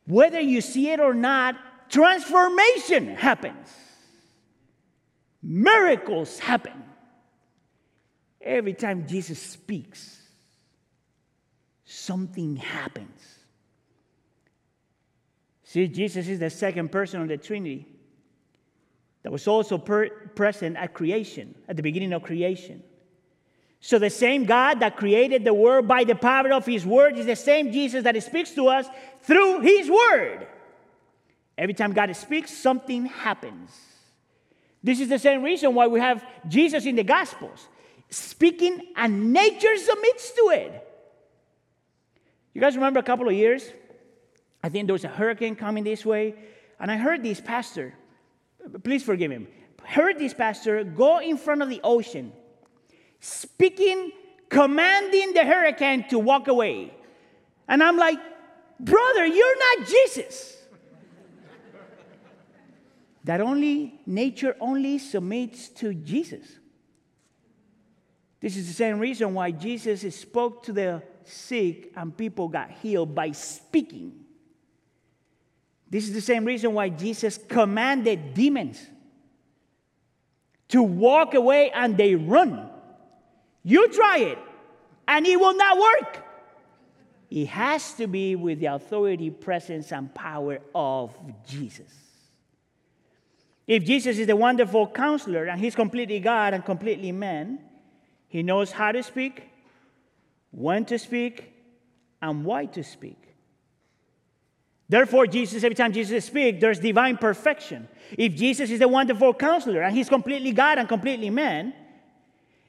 [0.07, 1.57] Whether you see it or not,
[1.89, 3.69] transformation happens,
[5.43, 6.83] miracles happen.
[8.41, 10.21] Every time Jesus speaks,
[11.87, 13.23] something happens.
[15.63, 17.94] See, Jesus is the second person of the Trinity
[19.25, 22.83] that was also per- present at creation, at the beginning of creation.
[23.81, 27.27] So, the same God that created the world by the power of His Word is
[27.27, 28.87] the same Jesus that speaks to us
[29.23, 30.47] through His Word.
[31.59, 33.71] Every time God speaks, something happens.
[34.83, 37.69] This is the same reason why we have Jesus in the Gospels
[38.11, 40.89] speaking, and nature submits to it.
[42.53, 43.69] You guys remember a couple of years?
[44.63, 46.35] I think there was a hurricane coming this way,
[46.79, 47.95] and I heard this pastor
[48.83, 49.47] please forgive him,
[49.85, 52.33] heard this pastor go in front of the ocean,
[53.21, 54.13] speaking,
[54.49, 56.93] commanding the hurricane to walk away.
[57.69, 58.19] And I'm like,
[58.81, 60.57] brother, you're not Jesus.
[63.25, 66.47] that only nature only submits to Jesus.
[68.41, 73.15] This is the same reason why Jesus spoke to the sick and people got healed
[73.15, 74.24] by speaking.
[75.95, 78.85] This is the same reason why Jesus commanded demons
[80.67, 82.69] to walk away and they run.
[83.63, 84.39] You try it
[85.07, 86.25] and it will not work.
[87.31, 91.17] It has to be with the authority, presence, and power of
[91.47, 91.93] Jesus.
[93.69, 97.61] If Jesus is the wonderful counselor and he's completely God and completely man,
[98.27, 99.49] he knows how to speak,
[100.51, 101.53] when to speak,
[102.21, 103.24] and why to speak.
[104.89, 107.89] Therefore, Jesus, every time Jesus speaks, there's divine perfection.
[108.19, 111.73] If Jesus is the wonderful counselor and he's completely God and completely man,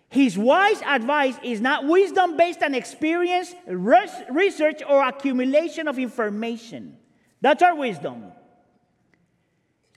[0.07, 6.97] his wise advice is not wisdom based on experience, research, or accumulation of information.
[7.41, 8.31] That's our wisdom.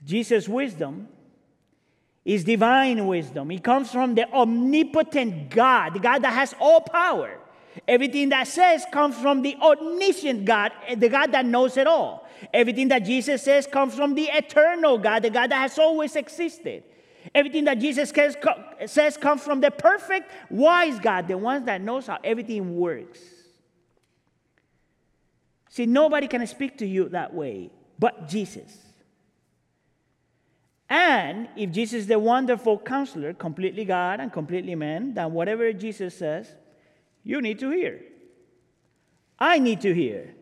[0.03, 1.07] Jesus' wisdom
[2.25, 3.49] is divine wisdom.
[3.51, 7.38] It comes from the omnipotent God, the God that has all power.
[7.87, 12.27] Everything that says comes from the omniscient God, eh, the God that knows it all.
[12.53, 16.83] Everything that Jesus says comes from the eternal God, the God that has always existed.
[17.35, 18.11] Everything that Jesus
[18.85, 23.19] says comes from the perfect, wise God, the one that knows how everything works.
[25.69, 28.77] See, nobody can speak to you that way but Jesus.
[30.89, 36.15] And if Jesus is the wonderful counselor, completely God and completely man, then whatever Jesus
[36.15, 36.55] says,
[37.23, 38.01] you need to hear.
[39.37, 40.33] I need to hear.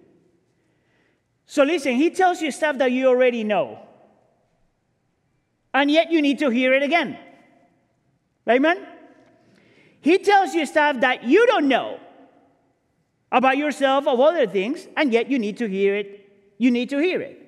[1.45, 3.80] So listen, he tells you stuff that you already know.
[5.73, 7.17] And yet you need to hear it again.
[8.49, 8.86] Amen?
[10.01, 11.99] He tells you stuff that you don't know
[13.32, 16.30] about yourself, of other things, and yet you need to hear it.
[16.57, 17.43] You need to hear it.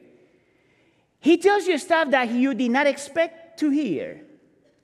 [1.19, 4.21] He tells you stuff that you did not expect to hear,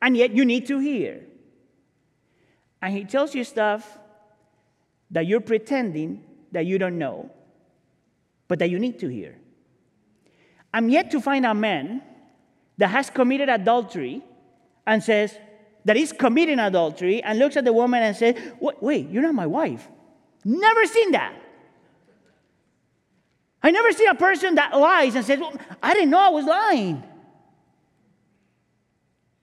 [0.01, 1.21] and yet you need to hear.
[2.81, 3.97] And he tells you stuff
[5.11, 7.29] that you're pretending that you don't know,
[8.47, 9.37] but that you need to hear.
[10.73, 12.01] I'm yet to find a man
[12.77, 14.23] that has committed adultery
[14.85, 15.37] and says,
[15.85, 19.45] that is committing adultery and looks at the woman and says, Wait, you're not my
[19.45, 19.87] wife.
[20.43, 21.33] Never seen that.
[23.65, 26.45] I never see a person that lies and says, well, I didn't know I was
[26.45, 27.03] lying.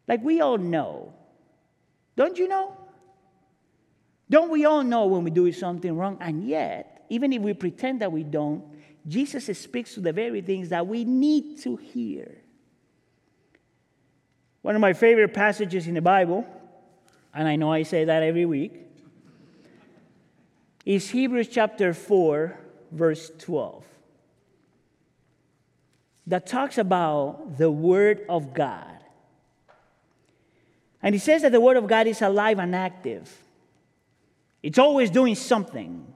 [0.06, 1.12] Like we all know.
[2.14, 2.76] Don't you know?
[4.32, 6.16] Don't we all know when we do something wrong?
[6.18, 8.64] And yet, even if we pretend that we don't,
[9.06, 12.38] Jesus speaks to the very things that we need to hear.
[14.62, 16.46] One of my favorite passages in the Bible,
[17.34, 18.72] and I know I say that every week,
[20.86, 22.58] is Hebrews chapter 4,
[22.90, 23.84] verse 12,
[26.28, 28.96] that talks about the Word of God.
[31.02, 33.30] And he says that the Word of God is alive and active,
[34.62, 36.06] it's always doing something.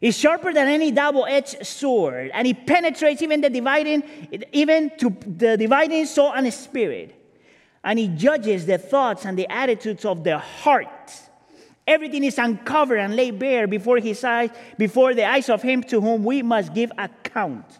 [0.00, 4.02] It's sharper than any double-edged sword, and it penetrates even the dividing,
[4.52, 7.14] even to the dividing soul and spirit.
[7.82, 11.12] And it judges the thoughts and the attitudes of the heart.
[11.86, 16.00] Everything is uncovered and laid bare before his eyes, before the eyes of him to
[16.00, 17.78] whom we must give account.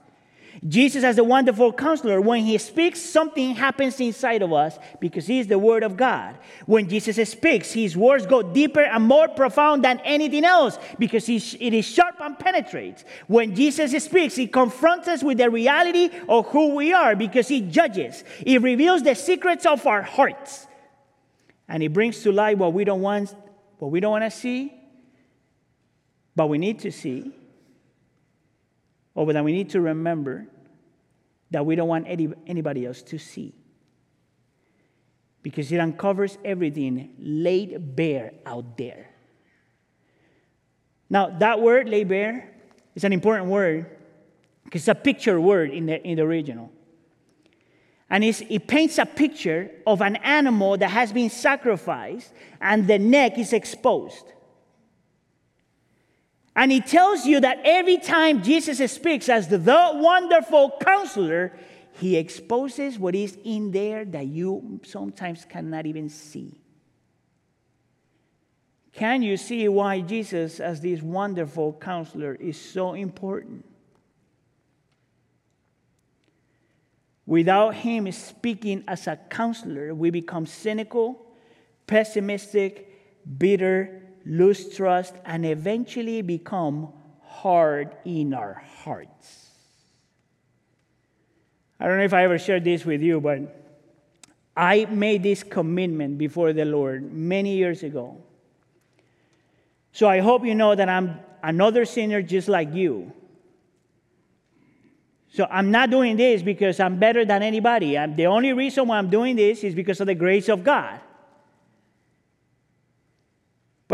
[0.67, 5.39] Jesus, as the wonderful counselor, when he speaks, something happens inside of us because he
[5.39, 6.39] is the word of God.
[6.65, 11.75] When Jesus speaks, his words go deeper and more profound than anything else because it
[11.75, 13.05] is sharp and penetrates.
[13.27, 17.61] When Jesus speaks, he confronts us with the reality of who we are because he
[17.61, 18.25] judges.
[18.39, 20.67] He reveals the secrets of our hearts.
[21.69, 23.35] And he brings to light what we don't want,
[23.79, 24.73] what we don't want to see,
[26.35, 27.33] but we need to see
[29.15, 30.47] or that we need to remember
[31.55, 33.55] that we don't want any, anybody else to see.
[35.41, 39.09] Because it uncovers everything laid bare out there.
[41.09, 42.51] Now, that word, laid bare,
[42.97, 43.87] is an important word
[44.65, 46.73] because it's a picture word in the, in the original.
[48.11, 53.39] And it paints a picture of an animal that has been sacrificed and the neck
[53.39, 54.25] is exposed.
[56.57, 61.53] And he tells you that every time Jesus speaks as the, the wonderful counselor,
[62.01, 66.61] he exposes what is in there that you sometimes cannot even see.
[68.93, 73.65] Can you see why Jesus, as this wonderful counselor, is so important?
[77.27, 81.27] Without him speaking as a counselor, we become cynical,
[81.87, 82.89] pessimistic,
[83.39, 89.51] bitter, lose trust, and eventually become hard in our hearts.
[91.79, 93.41] I don't know if I ever shared this with you, but
[94.57, 98.17] I made this commitment before the Lord many years ago.
[99.93, 103.13] So I hope you know that I'm another sinner just like you.
[105.33, 107.99] So I'm not doing this because I'm better than anybody.
[107.99, 111.01] I'm, the only reason why I'm doing this is because of the grace of God.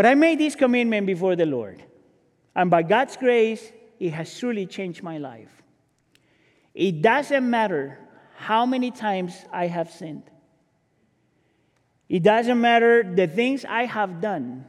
[0.00, 1.82] But I made this commitment before the Lord.
[2.56, 5.50] And by God's grace, it has truly changed my life.
[6.72, 7.98] It doesn't matter
[8.34, 10.22] how many times I have sinned,
[12.08, 14.64] it doesn't matter the things I have done.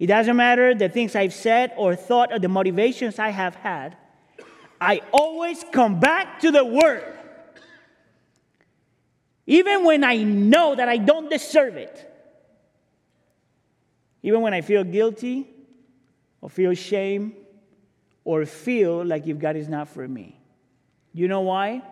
[0.00, 3.96] It doesn't matter the things I've said or thought or the motivations I have had.
[4.80, 7.16] I always come back to the Word.
[9.46, 12.07] Even when I know that I don't deserve it.
[14.22, 15.48] Even when I feel guilty
[16.40, 17.34] or feel shame
[18.24, 20.40] or feel like if God is not for me.
[21.12, 21.82] You know why?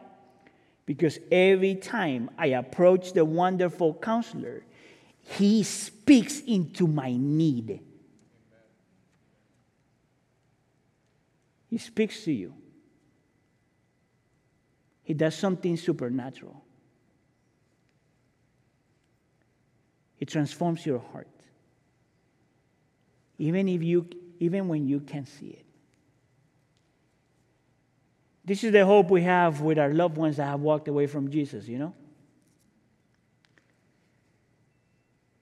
[0.84, 4.64] Because every time I approach the wonderful counselor,
[5.20, 7.80] he speaks into my need.
[11.68, 12.54] He speaks to you.
[15.02, 16.62] He does something supernatural.
[20.16, 21.28] He transforms your heart
[23.38, 24.06] even if you
[24.38, 25.64] even when you can't see it.
[28.44, 31.30] This is the hope we have with our loved ones that have walked away from
[31.30, 31.94] Jesus, you know?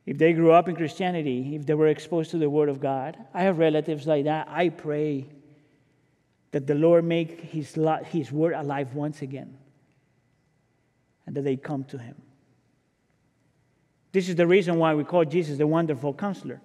[0.06, 3.16] If they grew up in Christianity, if they were exposed to the Word of God,
[3.32, 4.48] I have relatives like that.
[4.50, 5.26] I pray
[6.50, 9.56] that the Lord make His, his Word alive once again
[11.26, 12.16] and that they come to Him.
[14.12, 16.60] This is the reason why we call Jesus the wonderful counselor.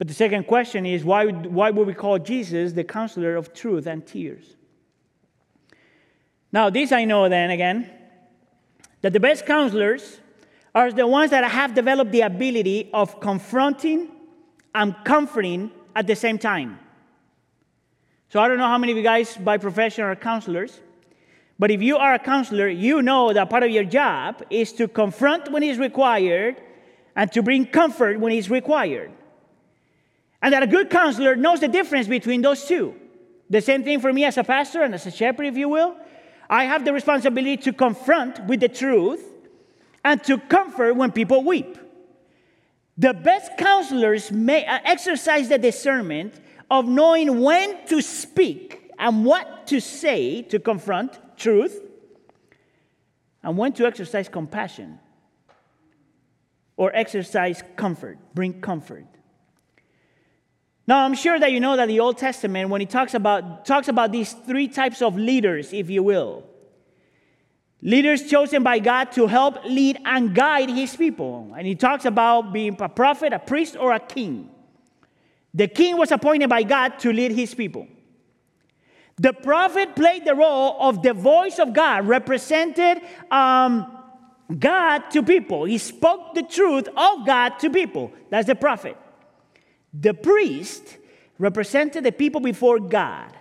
[0.00, 3.86] But the second question is why, why would we call Jesus the counselor of truth
[3.86, 4.56] and tears?
[6.50, 7.90] Now, this I know then again
[9.02, 10.20] that the best counselors
[10.74, 14.08] are the ones that have developed the ability of confronting
[14.74, 16.78] and comforting at the same time.
[18.30, 20.80] So I don't know how many of you guys by profession are counselors,
[21.58, 24.88] but if you are a counselor, you know that part of your job is to
[24.88, 26.58] confront when it's required
[27.14, 29.12] and to bring comfort when it's required.
[30.42, 32.94] And that a good counselor knows the difference between those two.
[33.50, 35.96] The same thing for me as a pastor and as a shepherd, if you will.
[36.48, 39.24] I have the responsibility to confront with the truth
[40.04, 41.78] and to comfort when people weep.
[42.96, 46.34] The best counselors may uh, exercise the discernment
[46.70, 51.80] of knowing when to speak and what to say to confront truth,
[53.42, 54.98] and when to exercise compassion
[56.76, 59.06] or exercise comfort, bring comfort.
[60.90, 63.86] Now, I'm sure that you know that the Old Testament, when he talks about, talks
[63.86, 66.42] about these three types of leaders, if you will,
[67.80, 71.54] leaders chosen by God to help lead and guide his people.
[71.56, 74.50] And he talks about being a prophet, a priest, or a king.
[75.54, 77.86] The king was appointed by God to lead his people.
[79.14, 83.96] The prophet played the role of the voice of God, represented um,
[84.58, 85.66] God to people.
[85.66, 88.12] He spoke the truth of God to people.
[88.28, 88.96] That's the prophet.
[89.92, 90.96] The priest
[91.38, 93.36] represented the people before God.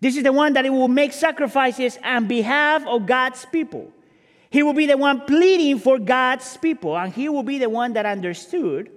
[0.00, 3.92] This is the one that will make sacrifices on behalf of God's people.
[4.48, 7.92] He will be the one pleading for God's people, and he will be the one
[7.92, 8.90] that understood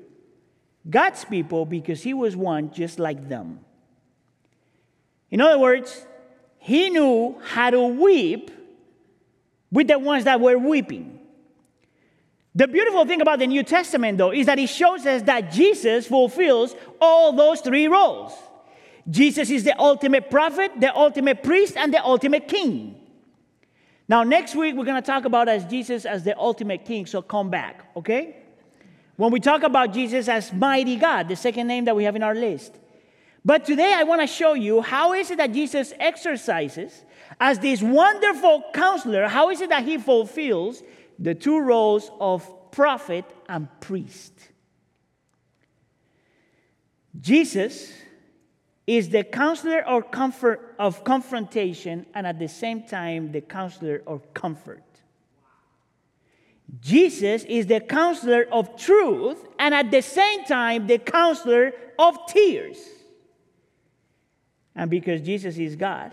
[0.89, 3.59] God's people because he was one just like them.
[5.29, 6.05] In other words,
[6.57, 8.51] he knew how to weep
[9.71, 11.19] with the ones that were weeping.
[12.55, 16.05] The beautiful thing about the New Testament, though, is that it shows us that Jesus
[16.07, 18.33] fulfills all those three roles.
[19.09, 22.95] Jesus is the ultimate prophet, the ultimate priest, and the ultimate king.
[24.07, 27.21] Now, next week, we're going to talk about as Jesus as the ultimate king, so
[27.21, 28.37] come back, okay?
[29.15, 32.23] When we talk about Jesus as mighty God, the second name that we have in
[32.23, 32.73] our list.
[33.45, 37.03] But today I want to show you how is it that Jesus exercises
[37.39, 40.81] as this wonderful counselor, how is it that he fulfills
[41.23, 44.33] the two roles of prophet and priest?
[47.19, 47.91] Jesus
[48.85, 54.33] is the counselor of comfort of confrontation and at the same time the counselor of
[54.33, 54.83] comfort.
[56.81, 62.77] Jesus is the counselor of truth and at the same time the counselor of tears.
[64.75, 66.11] And because Jesus is God,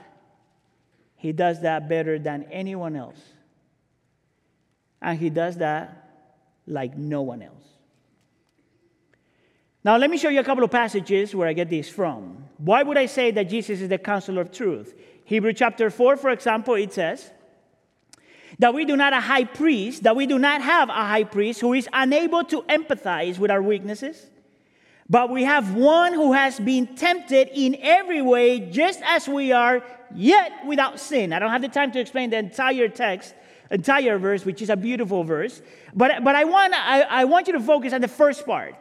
[1.16, 3.18] He does that better than anyone else.
[5.00, 6.08] And He does that
[6.66, 7.64] like no one else.
[9.82, 12.44] Now, let me show you a couple of passages where I get this from.
[12.58, 14.94] Why would I say that Jesus is the counselor of truth?
[15.24, 17.30] Hebrew chapter 4, for example, it says
[18.58, 21.60] that we do not a high priest, that we do not have a high priest
[21.60, 24.26] who is unable to empathize with our weaknesses
[25.10, 29.82] but we have one who has been tempted in every way, just as we are,
[30.14, 31.32] yet without sin.
[31.32, 33.34] I don't have the time to explain the entire text,
[33.70, 35.62] entire verse, which is a beautiful verse.
[35.94, 38.74] But, but I, want, I, I want you to focus on the first part.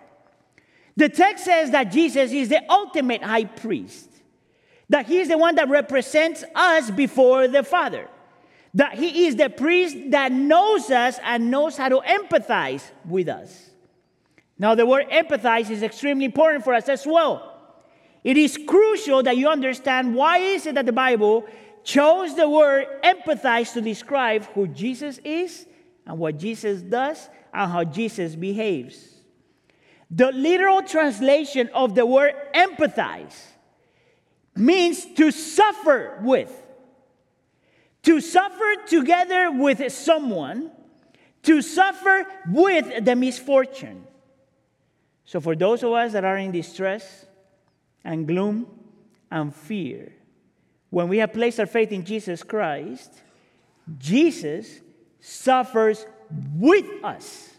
[0.98, 4.10] The text says that Jesus is the ultimate high priest,
[4.90, 8.08] that he is the one that represents us before the Father,
[8.74, 13.70] that he is the priest that knows us and knows how to empathize with us.
[14.58, 17.56] Now, the word empathize is extremely important for us as well.
[18.24, 21.46] It is crucial that you understand why is it that the Bible
[21.90, 25.66] chose the word empathize to describe who Jesus is
[26.06, 29.16] and what Jesus does and how Jesus behaves.
[30.12, 33.36] The literal translation of the word empathize
[34.56, 36.52] means to suffer with.
[38.04, 40.72] To suffer together with someone,
[41.44, 44.06] to suffer with the misfortune.
[45.26, 47.26] So, for those of us that are in distress
[48.04, 48.68] and gloom
[49.30, 50.14] and fear,
[50.90, 53.14] when we have placed our faith in Jesus Christ,
[53.98, 54.80] Jesus
[55.20, 56.06] suffers
[56.56, 57.50] with us.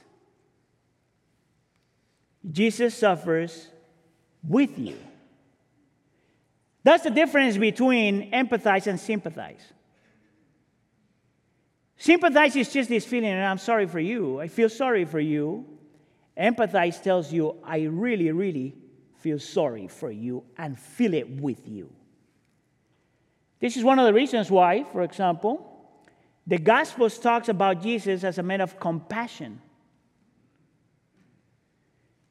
[2.50, 3.68] Jesus suffers
[4.46, 4.96] with you.
[6.82, 9.60] That's the difference between empathize and sympathize.
[11.98, 14.40] Sympathize is just this feeling, and I'm sorry for you.
[14.40, 15.66] I feel sorry for you.
[16.38, 18.74] Empathize tells you, I really, really
[19.18, 21.90] feel sorry for you and feel it with you.
[23.60, 25.66] This is one of the reasons why, for example,
[26.46, 29.60] the Gospels talks about Jesus as a man of compassion.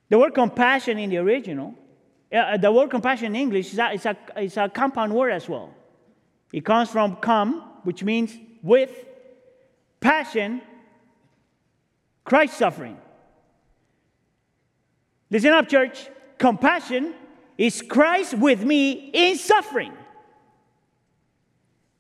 [0.10, 1.76] The word compassion in the original,
[2.34, 5.48] uh, the word compassion in English is a, is, a, is a compound word as
[5.48, 5.74] well.
[6.52, 8.92] It comes from come, which means with,
[10.00, 10.62] passion,
[12.24, 12.98] Christ suffering.
[15.30, 16.10] Listen up, church.
[16.40, 17.14] Compassion
[17.58, 19.94] is Christ with me in suffering.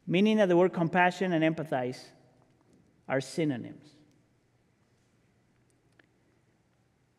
[0.09, 1.99] Meaning that the word compassion and empathize
[3.07, 3.85] are synonyms.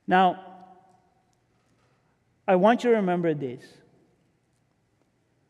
[0.09, 0.45] Now,
[2.49, 3.65] I want you to remember this.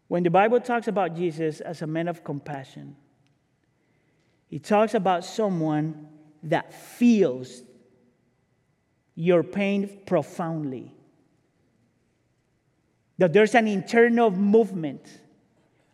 [0.08, 2.94] When the Bible talks about Jesus as a man of compassion,
[4.50, 6.08] it talks about someone
[6.42, 7.62] that feels
[9.14, 10.92] your pain profoundly.
[13.20, 15.19] that there's an internal movement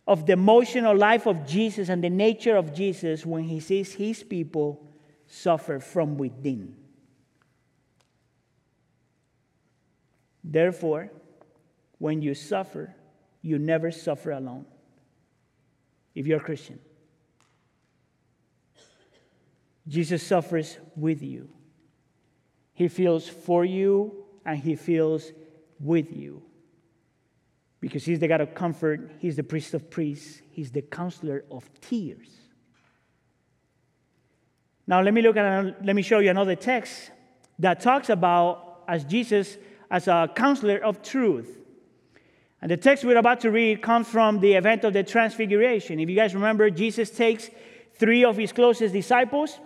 [0.07, 4.23] of the emotional life of Jesus and the nature of Jesus when he sees his
[4.23, 4.87] people
[5.27, 6.75] suffer from within.
[10.43, 11.11] Therefore,
[11.97, 12.95] when you suffer,
[13.41, 14.65] you never suffer alone
[16.15, 16.79] if you're a Christian.
[19.87, 21.49] Jesus suffers with you.
[22.73, 25.31] He feels for you and he feels
[25.79, 26.46] with you.
[27.87, 31.69] Because he's the God of comfort, he's the priest of priests, he's the counselor of
[31.79, 32.27] tears.
[34.85, 37.11] Now let me look at let me show you another text
[37.59, 39.57] that talks about as Jesus
[39.89, 41.59] as a counselor of truth.
[42.61, 45.99] And the text we're about to read comes from the event of the transfiguration.
[46.01, 47.49] If you guys remember, Jesus takes
[47.95, 49.59] three of his closest disciples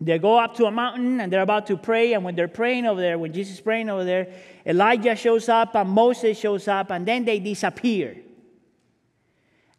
[0.00, 2.14] they go up to a mountain and they're about to pray.
[2.14, 4.32] And when they're praying over there, when Jesus is praying over there,
[4.70, 8.16] Elijah shows up and Moses shows up, and then they disappear.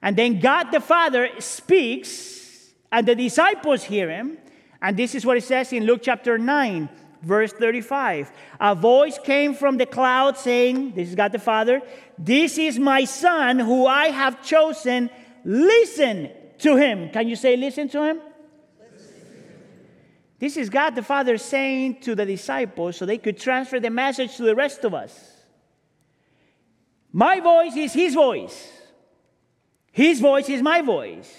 [0.01, 4.37] And then God the Father speaks, and the disciples hear him.
[4.81, 6.89] And this is what it says in Luke chapter 9,
[7.21, 8.31] verse 35.
[8.59, 11.81] A voice came from the cloud saying, This is God the Father,
[12.17, 15.09] this is my son who I have chosen.
[15.45, 16.29] Listen
[16.59, 17.09] to him.
[17.09, 18.19] Can you say, Listen to him?
[20.41, 24.37] This is God the Father saying to the disciples so they could transfer the message
[24.37, 25.35] to the rest of us.
[27.13, 28.71] My voice is His voice,
[29.91, 31.31] His voice is my voice.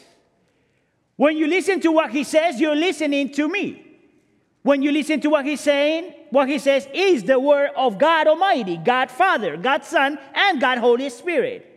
[1.17, 3.85] When you listen to what He says, you're listening to me.
[4.63, 8.29] When you listen to what He's saying, what He says is the word of God
[8.29, 11.69] Almighty, God Father, God Son, and God Holy Spirit.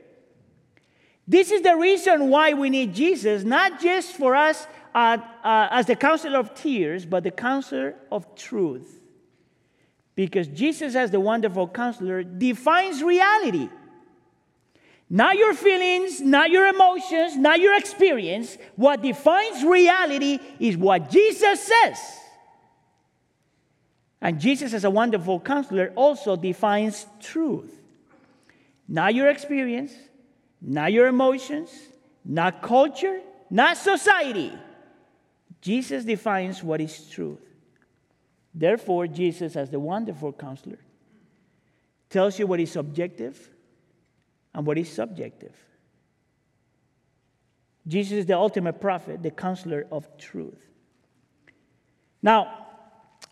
[1.27, 5.95] This is the reason why we need Jesus, not just for us uh, as the
[5.95, 9.01] counselor of tears, but the counselor of truth.
[10.15, 13.69] Because Jesus, as the wonderful counselor, defines reality.
[15.09, 18.57] Not your feelings, not your emotions, not your experience.
[18.77, 21.99] What defines reality is what Jesus says.
[24.21, 27.71] And Jesus, as a wonderful counselor, also defines truth.
[28.87, 29.93] Not your experience,
[30.61, 31.69] not your emotions,
[32.23, 33.19] not culture,
[33.49, 34.53] not society.
[35.65, 37.41] Jesus defines what is truth.
[38.53, 40.77] Therefore, Jesus, as the wonderful counselor,
[42.07, 43.49] tells you what is objective
[44.53, 45.55] and what is subjective.
[47.87, 50.61] Jesus is the ultimate prophet, the counselor of truth.
[52.21, 52.67] Now,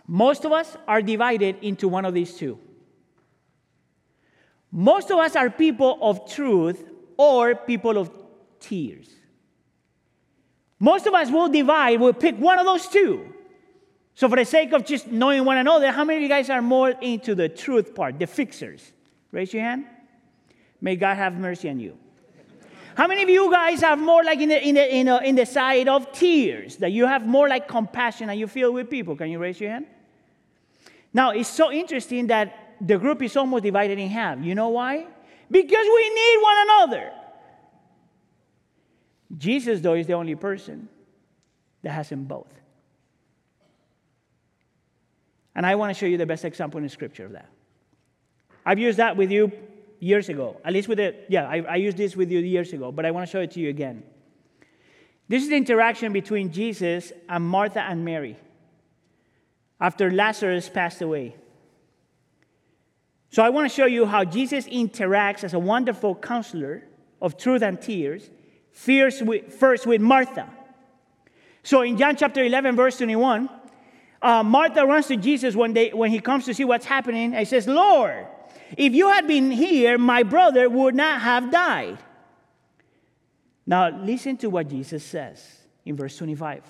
[0.07, 2.57] most of us are divided into one of these two.
[4.71, 6.83] Most of us are people of truth
[7.15, 8.09] or people of
[8.59, 9.07] tears.
[10.83, 13.33] Most of us will divide, we'll pick one of those two.
[14.15, 16.61] So, for the sake of just knowing one another, how many of you guys are
[16.61, 18.91] more into the truth part, the fixers?
[19.31, 19.85] Raise your hand.
[20.81, 21.97] May God have mercy on you.
[22.97, 25.35] How many of you guys are more like in the, in the, in the, in
[25.35, 29.15] the side of tears, that you have more like compassion and you feel with people?
[29.15, 29.85] Can you raise your hand?
[31.13, 34.37] Now, it's so interesting that the group is almost divided in half.
[34.41, 35.07] You know why?
[35.49, 37.13] Because we need one another.
[39.37, 40.87] Jesus, though, is the only person
[41.81, 42.47] that has them both.
[45.55, 47.49] And I want to show you the best example in scripture of that.
[48.65, 49.51] I've used that with you
[49.99, 50.59] years ago.
[50.63, 53.11] At least with it, yeah, I, I used this with you years ago, but I
[53.11, 54.03] want to show it to you again.
[55.27, 58.37] This is the interaction between Jesus and Martha and Mary
[59.79, 61.35] after Lazarus passed away.
[63.29, 66.83] So I want to show you how Jesus interacts as a wonderful counselor
[67.21, 68.29] of truth and tears
[69.21, 70.49] with, first with Martha.
[71.63, 73.49] So in John chapter 11, verse 21,
[74.21, 77.47] uh, Martha runs to Jesus when, they, when he comes to see what's happening and
[77.47, 78.27] says, Lord,
[78.77, 81.97] if you had been here, my brother would not have died.
[83.65, 86.63] Now, listen to what Jesus says in verse 25.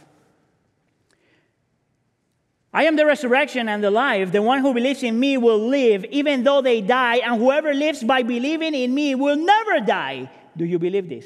[2.74, 4.32] I am the resurrection and the life.
[4.32, 8.04] The one who believes in me will live even though they die, and whoever lives
[8.04, 10.30] by believing in me will never die.
[10.58, 11.26] Do you believe this?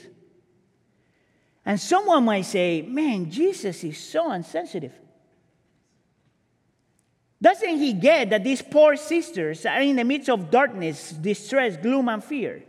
[1.68, 4.94] And someone might say, man, Jesus is so insensitive.
[7.42, 12.08] Doesn't he get that these poor sisters are in the midst of darkness, distress, gloom,
[12.08, 12.64] and fear?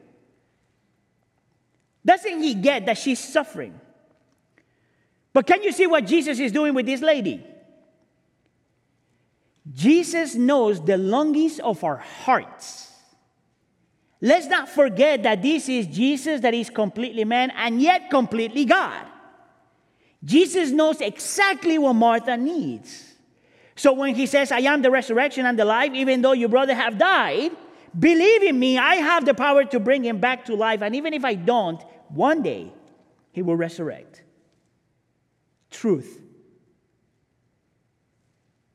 [2.05, 3.79] Doesn't he get that she's suffering?
[5.33, 7.47] But can you see what Jesus is doing with this lady?
[9.73, 12.88] Jesus knows the longings of our hearts.
[14.21, 19.07] Let's not forget that this is Jesus that is completely man and yet completely God.
[20.25, 23.15] Jesus knows exactly what Martha needs.
[23.77, 26.75] So when he says, I am the resurrection and the life, even though your brother
[26.75, 27.53] have died,
[27.99, 30.83] Believe in me, I have the power to bring him back to life.
[30.83, 32.73] And even if I don't, one day
[33.33, 34.23] he will resurrect.
[35.71, 36.21] Truth.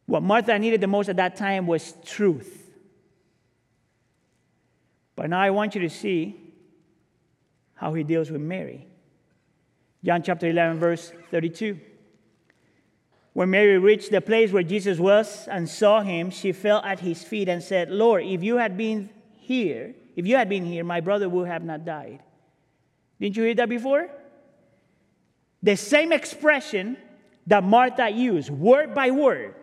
[0.05, 2.62] What Martha needed the most at that time was truth.
[5.15, 6.39] But now I want you to see
[7.75, 8.87] how he deals with Mary.
[10.03, 11.79] John chapter 11, verse 32.
[13.33, 17.23] When Mary reached the place where Jesus was and saw him, she fell at his
[17.23, 21.01] feet and said, Lord, if you had been here, if you had been here, my
[21.01, 22.21] brother would have not died.
[23.19, 24.09] Didn't you hear that before?
[25.63, 26.97] The same expression
[27.47, 29.55] that Martha used, word by word.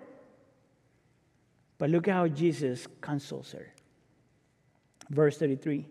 [1.79, 3.73] But look at how Jesus consoles her.
[5.11, 5.87] Verse 33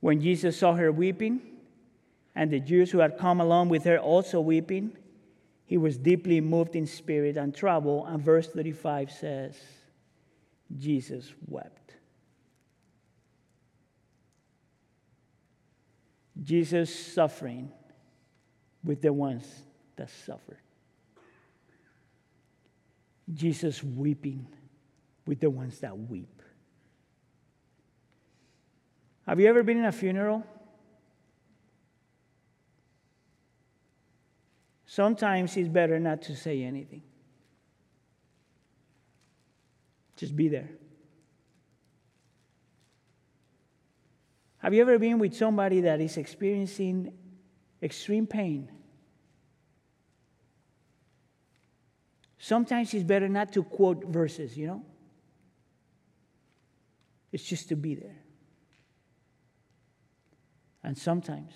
[0.00, 1.40] When Jesus saw her weeping,
[2.34, 4.96] and the Jews who had come along with her also weeping,
[5.66, 8.06] he was deeply moved in spirit and troubled.
[8.08, 9.56] And verse 35 says,
[10.76, 11.94] Jesus wept.
[16.42, 17.70] Jesus suffering
[18.82, 19.46] with the ones
[19.96, 20.58] that suffer.
[23.32, 24.46] Jesus weeping
[25.26, 26.39] with the ones that weep.
[29.30, 30.44] Have you ever been in a funeral?
[34.86, 37.02] Sometimes it's better not to say anything.
[40.16, 40.68] Just be there.
[44.58, 47.12] Have you ever been with somebody that is experiencing
[47.80, 48.68] extreme pain?
[52.36, 54.84] Sometimes it's better not to quote verses, you know?
[57.30, 58.19] It's just to be there.
[60.82, 61.52] And sometimes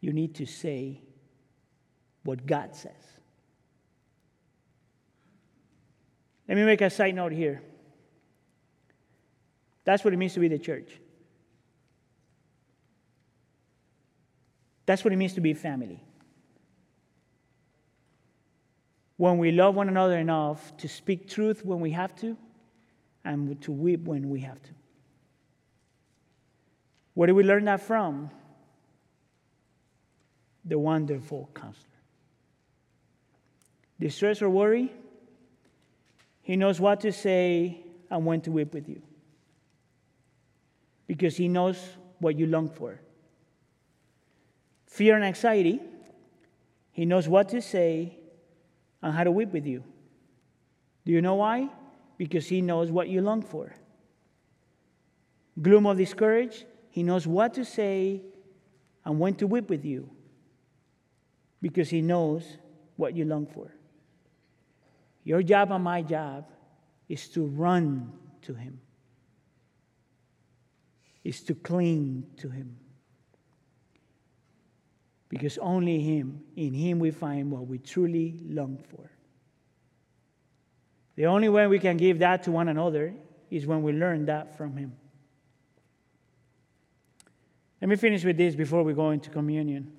[0.00, 1.02] you need to say
[2.24, 2.92] what God says.
[6.48, 7.62] Let me make a side note here.
[9.84, 10.90] That's what it means to be the church.
[14.86, 16.02] That's what it means to be family.
[19.16, 22.36] When we love one another enough to speak truth when we have to,
[23.24, 24.70] and to weep when we have to.
[27.14, 28.30] Where do we learn that from?
[30.64, 31.88] The wonderful counselor.
[34.00, 34.92] Distress or worry?
[36.42, 39.02] He knows what to say and when to weep with you.
[41.06, 41.78] Because he knows
[42.18, 43.00] what you long for.
[44.86, 45.80] Fear and anxiety,
[46.90, 48.18] he knows what to say
[49.02, 49.82] and how to weep with you.
[51.04, 51.68] Do you know why?
[52.18, 53.74] Because he knows what you long for.
[55.60, 58.20] Gloom or discourage, he knows what to say
[59.02, 60.10] and when to weep with you.
[61.62, 62.58] Because he knows
[62.96, 63.74] what you long for.
[65.24, 66.44] Your job and my job
[67.08, 68.12] is to run
[68.42, 68.78] to him,
[71.24, 72.76] is to cling to him.
[75.30, 79.10] Because only him, in him we find what we truly long for.
[81.16, 83.14] The only way we can give that to one another
[83.50, 84.92] is when we learn that from him.
[87.82, 89.90] Let me finish with this before we go into communion.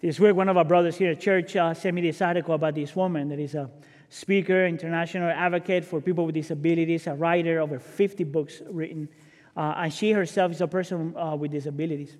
[0.00, 2.74] This week, one of our brothers here at church uh, sent me this article about
[2.74, 3.68] this woman that is a
[4.08, 9.10] speaker, international advocate for people with disabilities, a writer, over 50 books written.
[9.54, 12.16] Uh, and she herself is a person uh, with disabilities.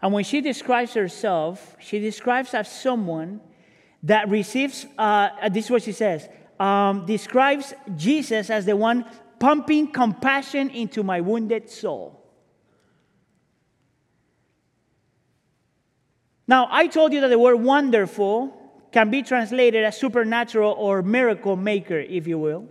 [0.00, 3.42] And when she describes herself, she describes as someone
[4.04, 6.26] that receives, uh, this is what she says,
[6.58, 9.04] um, describes Jesus as the one
[9.38, 12.17] pumping compassion into my wounded soul.
[16.48, 18.54] Now, I told you that the word wonderful
[18.90, 22.66] can be translated as supernatural or miracle maker, if you will.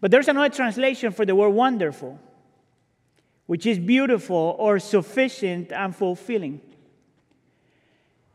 [0.00, 2.20] But there's another translation for the word wonderful,
[3.46, 6.60] which is beautiful or sufficient and fulfilling.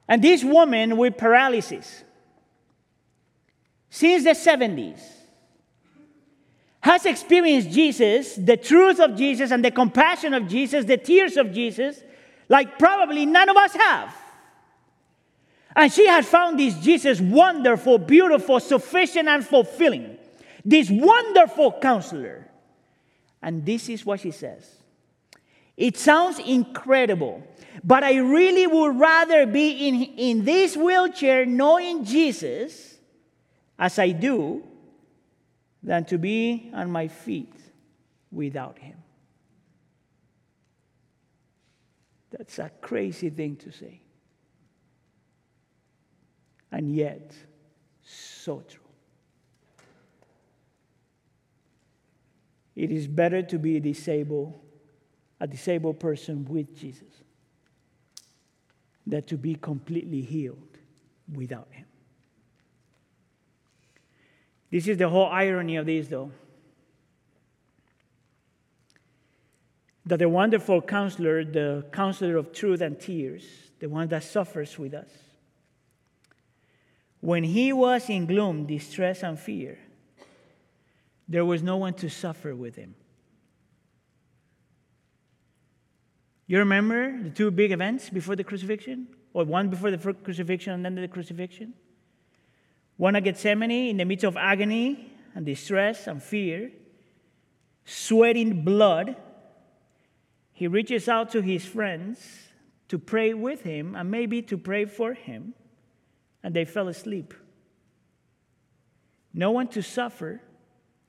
[0.10, 2.04] And this woman with paralysis,
[3.90, 5.02] since the 70s,
[6.82, 11.54] has experienced Jesus, the truth of Jesus, and the compassion of Jesus, the tears of
[11.54, 12.04] Jesus,
[12.50, 14.14] like probably none of us have.
[15.76, 20.18] And she had found this Jesus wonderful, beautiful, sufficient, and fulfilling.
[20.64, 22.48] This wonderful counselor.
[23.42, 24.70] And this is what she says
[25.76, 27.44] It sounds incredible,
[27.84, 32.98] but I really would rather be in, in this wheelchair knowing Jesus
[33.78, 34.64] as I do
[35.82, 37.54] than to be on my feet
[38.32, 38.96] without him.
[42.32, 44.03] That's a crazy thing to say
[46.74, 47.34] and yet
[48.04, 48.84] so true.
[52.76, 54.60] it is better to be disabled,
[55.40, 57.10] a disabled person with Jesus
[59.06, 60.78] than to be completely healed
[61.32, 61.86] without him.
[64.72, 66.32] This is the whole irony of this, though.
[70.06, 73.46] That the wonderful counselor, the counselor of truth and tears,
[73.80, 75.10] the one that suffers with us,
[77.24, 79.80] when he was in gloom, distress, and fear,
[81.26, 82.96] there was no one to suffer with him.
[86.48, 89.08] You remember the two big events before the crucifixion?
[89.32, 91.74] Or one before the crucifixion and then the crucifixion?
[92.98, 96.74] One at Gethsemane in the midst of agony and distress and fear,
[97.86, 99.16] sweating blood.
[100.52, 102.20] He reaches out to his friends
[102.90, 105.54] to pray with him and maybe to pray for him,
[106.44, 107.34] and they fell asleep.
[109.34, 110.42] No one to suffer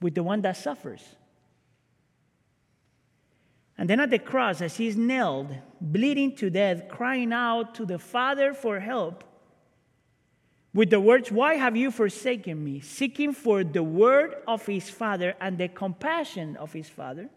[0.00, 1.02] with the one that suffers.
[3.76, 7.98] And then at the cross, as he's nailed, bleeding to death, crying out to the
[7.98, 9.24] Father for help,
[10.72, 12.80] with the words, Why have you forsaken me?
[12.80, 17.28] seeking for the word of his Father and the compassion of his Father.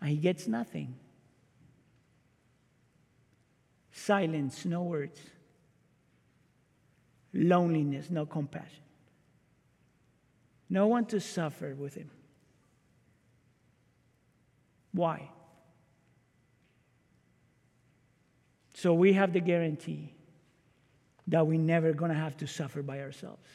[0.00, 0.94] And he gets nothing.
[3.92, 5.18] Silence, no words.
[7.34, 8.82] Loneliness, no compassion.
[10.68, 12.10] No one to suffer with him.
[14.92, 15.30] Why?
[18.74, 20.12] So we have the guarantee
[21.28, 23.48] that we're never going to have to suffer by ourselves.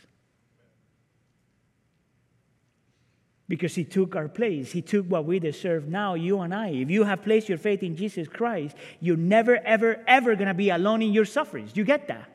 [3.50, 4.72] Because he took our place.
[4.72, 5.88] He took what we deserve.
[5.88, 9.58] Now, you and I, if you have placed your faith in Jesus Christ, you're never,
[9.58, 11.72] ever, ever going to be alone in your sufferings.
[11.76, 12.30] You get that?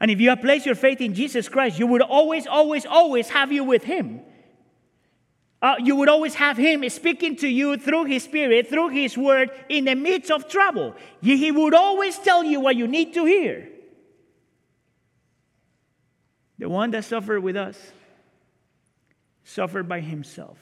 [0.00, 3.30] And if you have placed your faith in Jesus Christ, you would always, always, always
[3.30, 4.20] have you with him.
[5.60, 9.50] Uh, you would always have him speaking to you through his spirit, through his word,
[9.68, 10.94] in the midst of trouble.
[11.20, 13.68] He would always tell you what you need to hear.
[16.58, 17.76] The one that suffered with us
[19.42, 20.58] suffered by himself.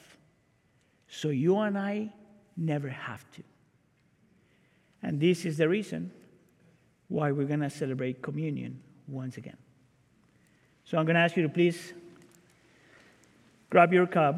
[1.08, 2.12] So you and I
[2.56, 3.42] never have to.
[5.02, 6.10] And this is the reason
[7.08, 9.56] why we're going to celebrate communion once again.
[10.84, 11.92] So I'm going to ask you to please
[13.70, 14.36] grab your cup.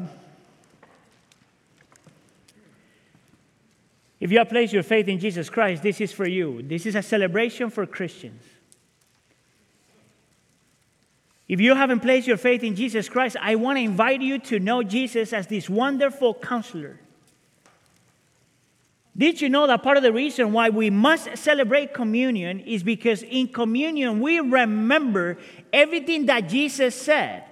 [4.19, 6.61] If you have placed your faith in Jesus Christ, this is for you.
[6.61, 8.43] This is a celebration for Christians.
[11.47, 14.59] If you haven't placed your faith in Jesus Christ, I want to invite you to
[14.59, 16.99] know Jesus as this wonderful counselor.
[19.19, 23.21] Did you know that part of the reason why we must celebrate communion is because
[23.21, 25.37] in communion we remember
[25.73, 27.43] everything that Jesus said?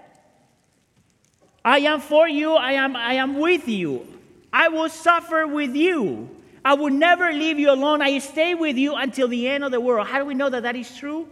[1.65, 4.07] I am for you, I am, I am with you,
[4.53, 6.30] I will suffer with you.
[6.64, 8.02] I will never leave you alone.
[8.02, 10.07] I stay with you until the end of the world.
[10.07, 11.26] How do we know that that is true?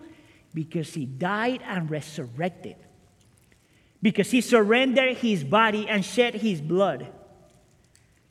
[0.53, 2.78] Because he died and resurrected.
[4.02, 7.12] Because he surrendered his body and shed his blood.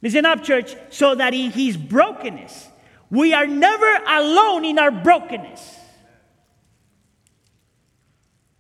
[0.05, 2.69] Listen up, church, so that in his brokenness,
[3.09, 5.79] we are never alone in our brokenness.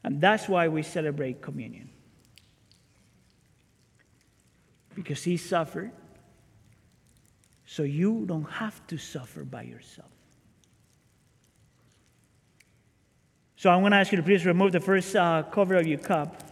[0.02, 1.90] And that's why we celebrate communion.
[4.94, 5.92] Because he suffered
[7.66, 10.08] so you don't have to suffer by yourself.
[13.56, 15.98] So I'm going to ask you to please remove the first uh, cover of your
[15.98, 16.42] cup.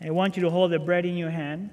[0.00, 1.70] I want you to hold the bread in your hand.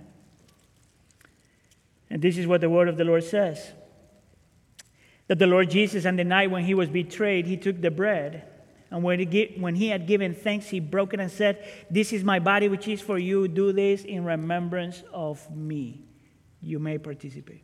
[2.16, 3.74] And this is what the word of the Lord says
[5.28, 8.48] that the Lord Jesus, on the night when he was betrayed, he took the bread.
[8.90, 12.24] And when he, when he had given thanks, he broke it and said, This is
[12.24, 13.50] my body, which is for you.
[13.50, 16.06] Do this in remembrance of me
[16.62, 17.64] you may participate.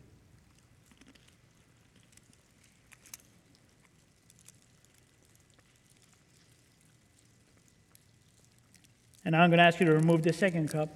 [9.23, 10.89] And I'm going to ask you to remove the second cup,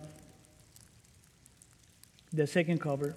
[2.34, 3.16] the second cover.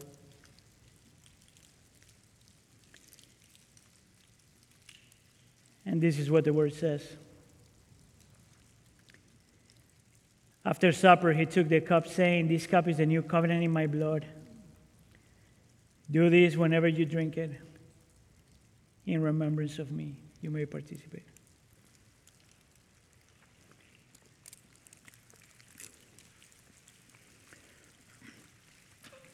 [5.89, 7.03] And this is what the word says.
[10.63, 13.87] After supper, he took the cup, saying, This cup is the new covenant in my
[13.87, 14.27] blood.
[16.11, 17.53] Do this whenever you drink it
[19.07, 20.17] in remembrance of me.
[20.43, 21.25] You may participate.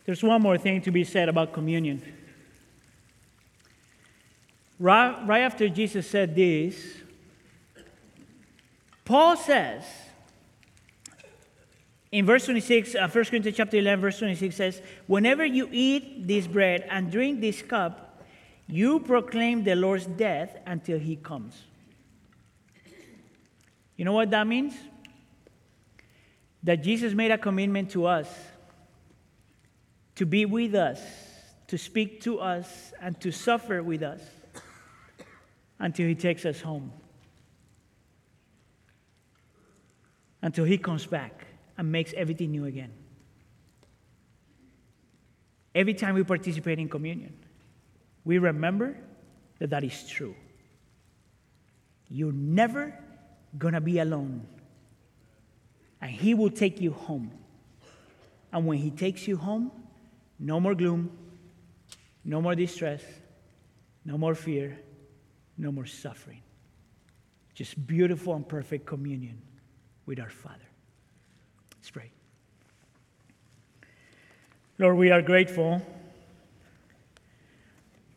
[0.05, 2.01] There's one more thing to be said about communion.
[4.78, 6.76] Right, right after Jesus said this,
[9.05, 9.84] Paul says,
[12.10, 16.46] in verse 26, uh, 1 Corinthians chapter 11, verse 26 says, Whenever you eat this
[16.46, 18.22] bread and drink this cup,
[18.66, 21.60] you proclaim the Lord's death until he comes.
[23.96, 24.74] You know what that means?
[26.62, 28.28] That Jesus made a commitment to us
[30.14, 31.01] to be with us,
[31.66, 34.20] to speak to us, and to suffer with us
[35.78, 36.92] until he takes us home.
[40.42, 41.46] Until he comes back
[41.76, 42.92] and makes everything new again.
[45.74, 47.34] Every time we participate in communion,
[48.24, 48.96] we remember
[49.59, 50.34] that that is true.
[52.09, 52.96] You're never
[53.59, 54.46] going to be alone.
[56.01, 57.30] And He will take you home.
[58.52, 59.72] And when He takes you home,
[60.38, 61.10] no more gloom,
[62.24, 63.02] no more distress,
[64.05, 64.78] no more fear,
[65.56, 66.43] no more suffering.
[67.55, 69.40] Just beautiful and perfect communion
[70.06, 70.56] with our Father.
[71.76, 72.10] Let's pray.
[74.78, 75.81] Lord, we are grateful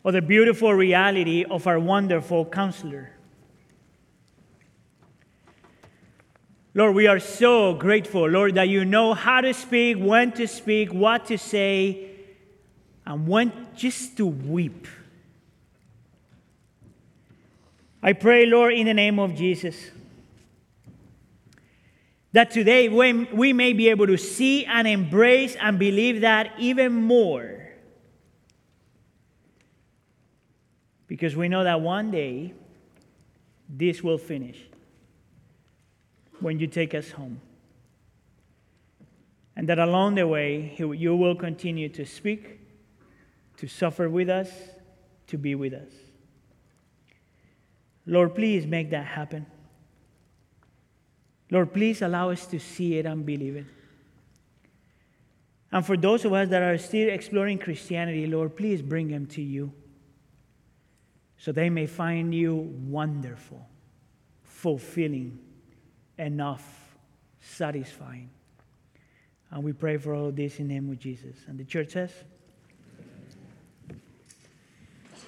[0.02, 3.12] for the beautiful reality of our wonderful counselor.
[6.74, 10.94] Lord, we are so grateful, Lord, that you know how to speak, when to speak,
[10.94, 12.12] what to say,
[13.06, 14.88] and when just to weep.
[18.08, 19.76] I pray, Lord, in the name of Jesus,
[22.32, 27.68] that today we may be able to see and embrace and believe that even more.
[31.08, 32.54] Because we know that one day
[33.68, 34.58] this will finish
[36.40, 37.42] when you take us home.
[39.58, 42.62] And that along the way, you will continue to speak,
[43.58, 44.50] to suffer with us,
[45.28, 46.07] to be with us.
[48.08, 49.46] Lord, please make that happen.
[51.52, 53.66] Lord, please allow us to see it and believe it.
[55.72, 59.42] And for those of us that are still exploring Christianity, Lord, please bring them to
[59.42, 59.72] you
[61.38, 63.68] so they may find you wonderful,
[64.44, 65.38] fulfilling,
[66.18, 66.98] enough,
[67.42, 68.30] satisfying.
[69.52, 71.36] And we pray for all this in the name of Jesus.
[71.48, 72.12] And the church says,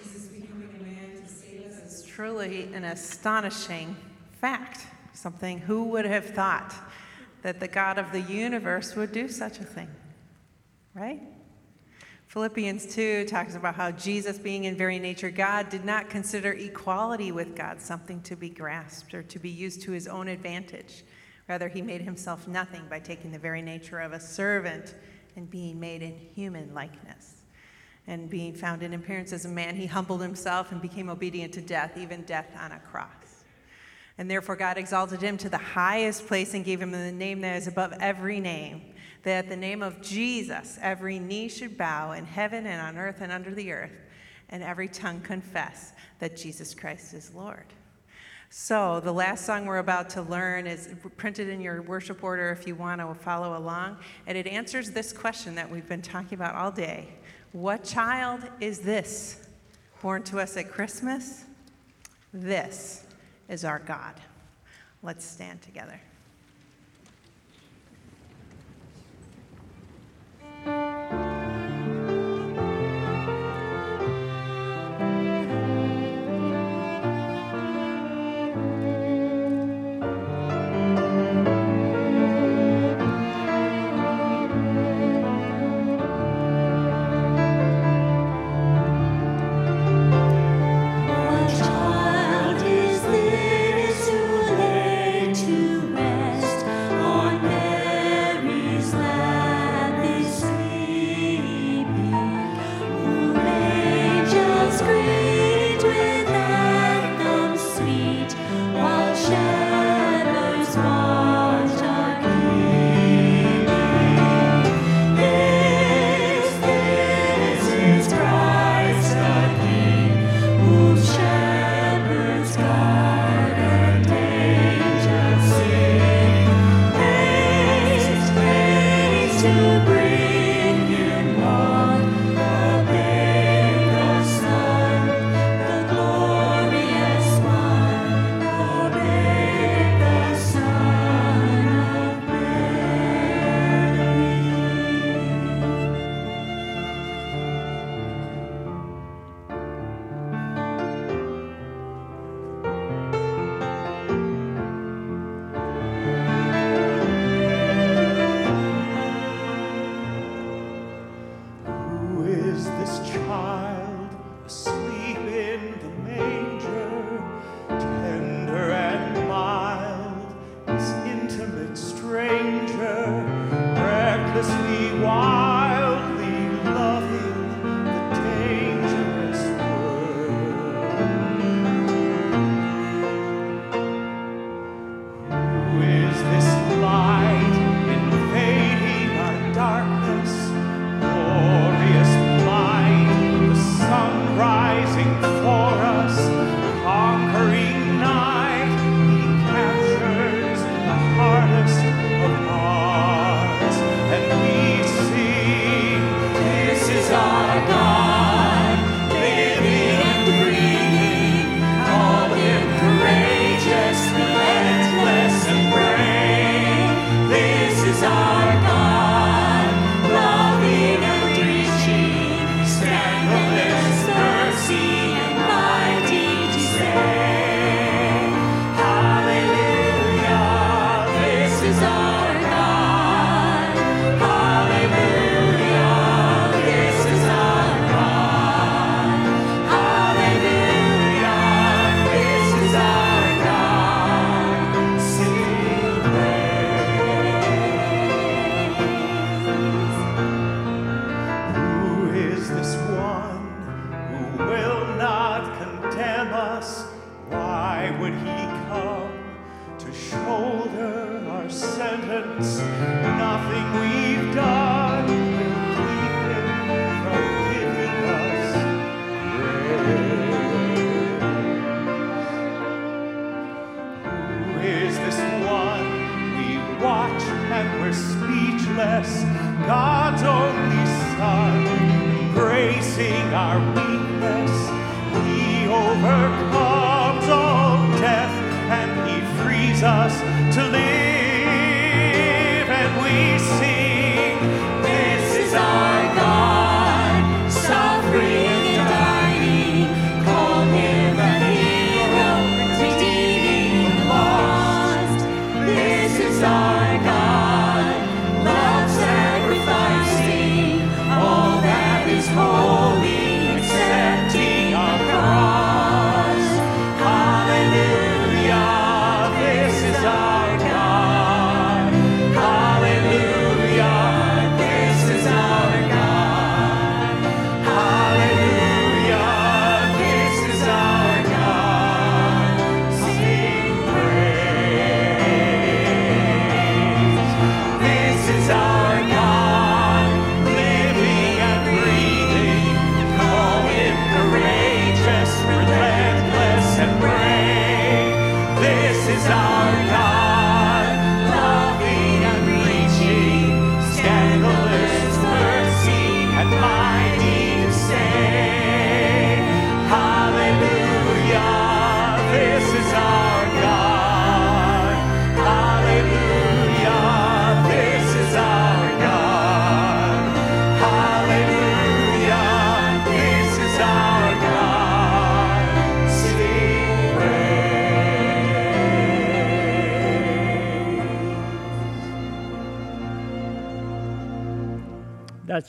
[0.04, 3.96] Jesus becoming a man to save us is truly an astonishing
[4.42, 4.86] fact.
[5.14, 6.76] Something who would have thought
[7.44, 9.88] that the God of the universe would do such a thing,
[10.94, 11.22] right?
[12.28, 17.32] Philippians 2 talks about how Jesus, being in very nature God, did not consider equality
[17.32, 21.06] with God something to be grasped or to be used to his own advantage.
[21.48, 24.94] Rather, he made himself nothing by taking the very nature of a servant
[25.38, 27.29] and being made in human likeness.
[28.10, 31.62] And being found in appearance as a man, he humbled himself and became obedient to
[31.62, 33.46] death, even death on a cross.
[34.18, 37.56] And therefore, God exalted him to the highest place and gave him the name that
[37.56, 38.82] is above every name
[39.24, 43.18] that at the name of Jesus, every knee should bow in heaven and on earth
[43.22, 43.92] and under the earth,
[44.50, 47.66] and every tongue confess that Jesus Christ is Lord.
[48.52, 52.66] So, the last song we're about to learn is printed in your worship order if
[52.66, 53.98] you want to follow along.
[54.26, 57.10] And it answers this question that we've been talking about all day
[57.52, 59.48] What child is this
[60.02, 61.46] born to us at Christmas?
[62.32, 63.04] This
[63.48, 64.14] is our God.
[65.02, 66.00] Let's stand together.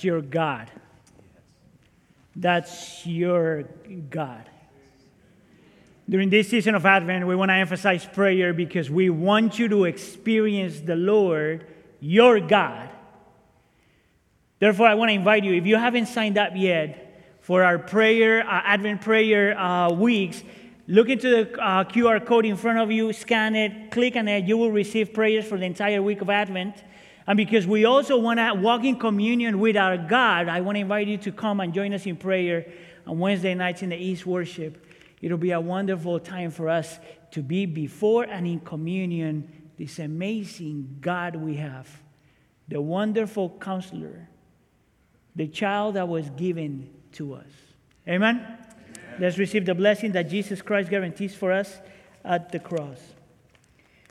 [0.04, 0.70] Your God.
[2.36, 3.64] That's your
[4.08, 4.48] God.
[6.08, 9.84] During this season of Advent, we want to emphasize prayer because we want you to
[9.84, 11.66] experience the Lord,
[12.00, 12.88] your God.
[14.58, 18.40] Therefore, I want to invite you, if you haven't signed up yet for our prayer,
[18.40, 20.42] uh, Advent prayer uh, weeks,
[20.88, 24.44] look into the uh, QR code in front of you, scan it, click on it.
[24.44, 26.74] You will receive prayers for the entire week of Advent.
[27.30, 30.80] And because we also want to walk in communion with our God, I want to
[30.80, 32.66] invite you to come and join us in prayer
[33.06, 34.84] on Wednesday nights in the East Worship.
[35.22, 36.98] It'll be a wonderful time for us
[37.30, 39.48] to be before and in communion
[39.78, 41.88] this amazing God we have,
[42.66, 44.28] the wonderful counselor,
[45.36, 47.52] the child that was given to us.
[48.08, 48.44] Amen?
[49.20, 51.78] Let's receive the blessing that Jesus Christ guarantees for us
[52.24, 52.98] at the cross.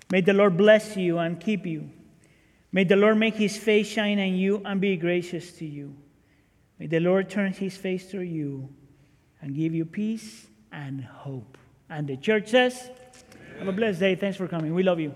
[0.09, 1.89] May the Lord bless you and keep you.
[2.71, 5.95] May the Lord make his face shine on you and be gracious to you.
[6.77, 8.69] May the Lord turn his face to you
[9.41, 11.57] and give you peace and hope.
[11.89, 13.59] And the church says, Amen.
[13.59, 14.15] Have a blessed day.
[14.15, 14.73] Thanks for coming.
[14.73, 15.13] We love you.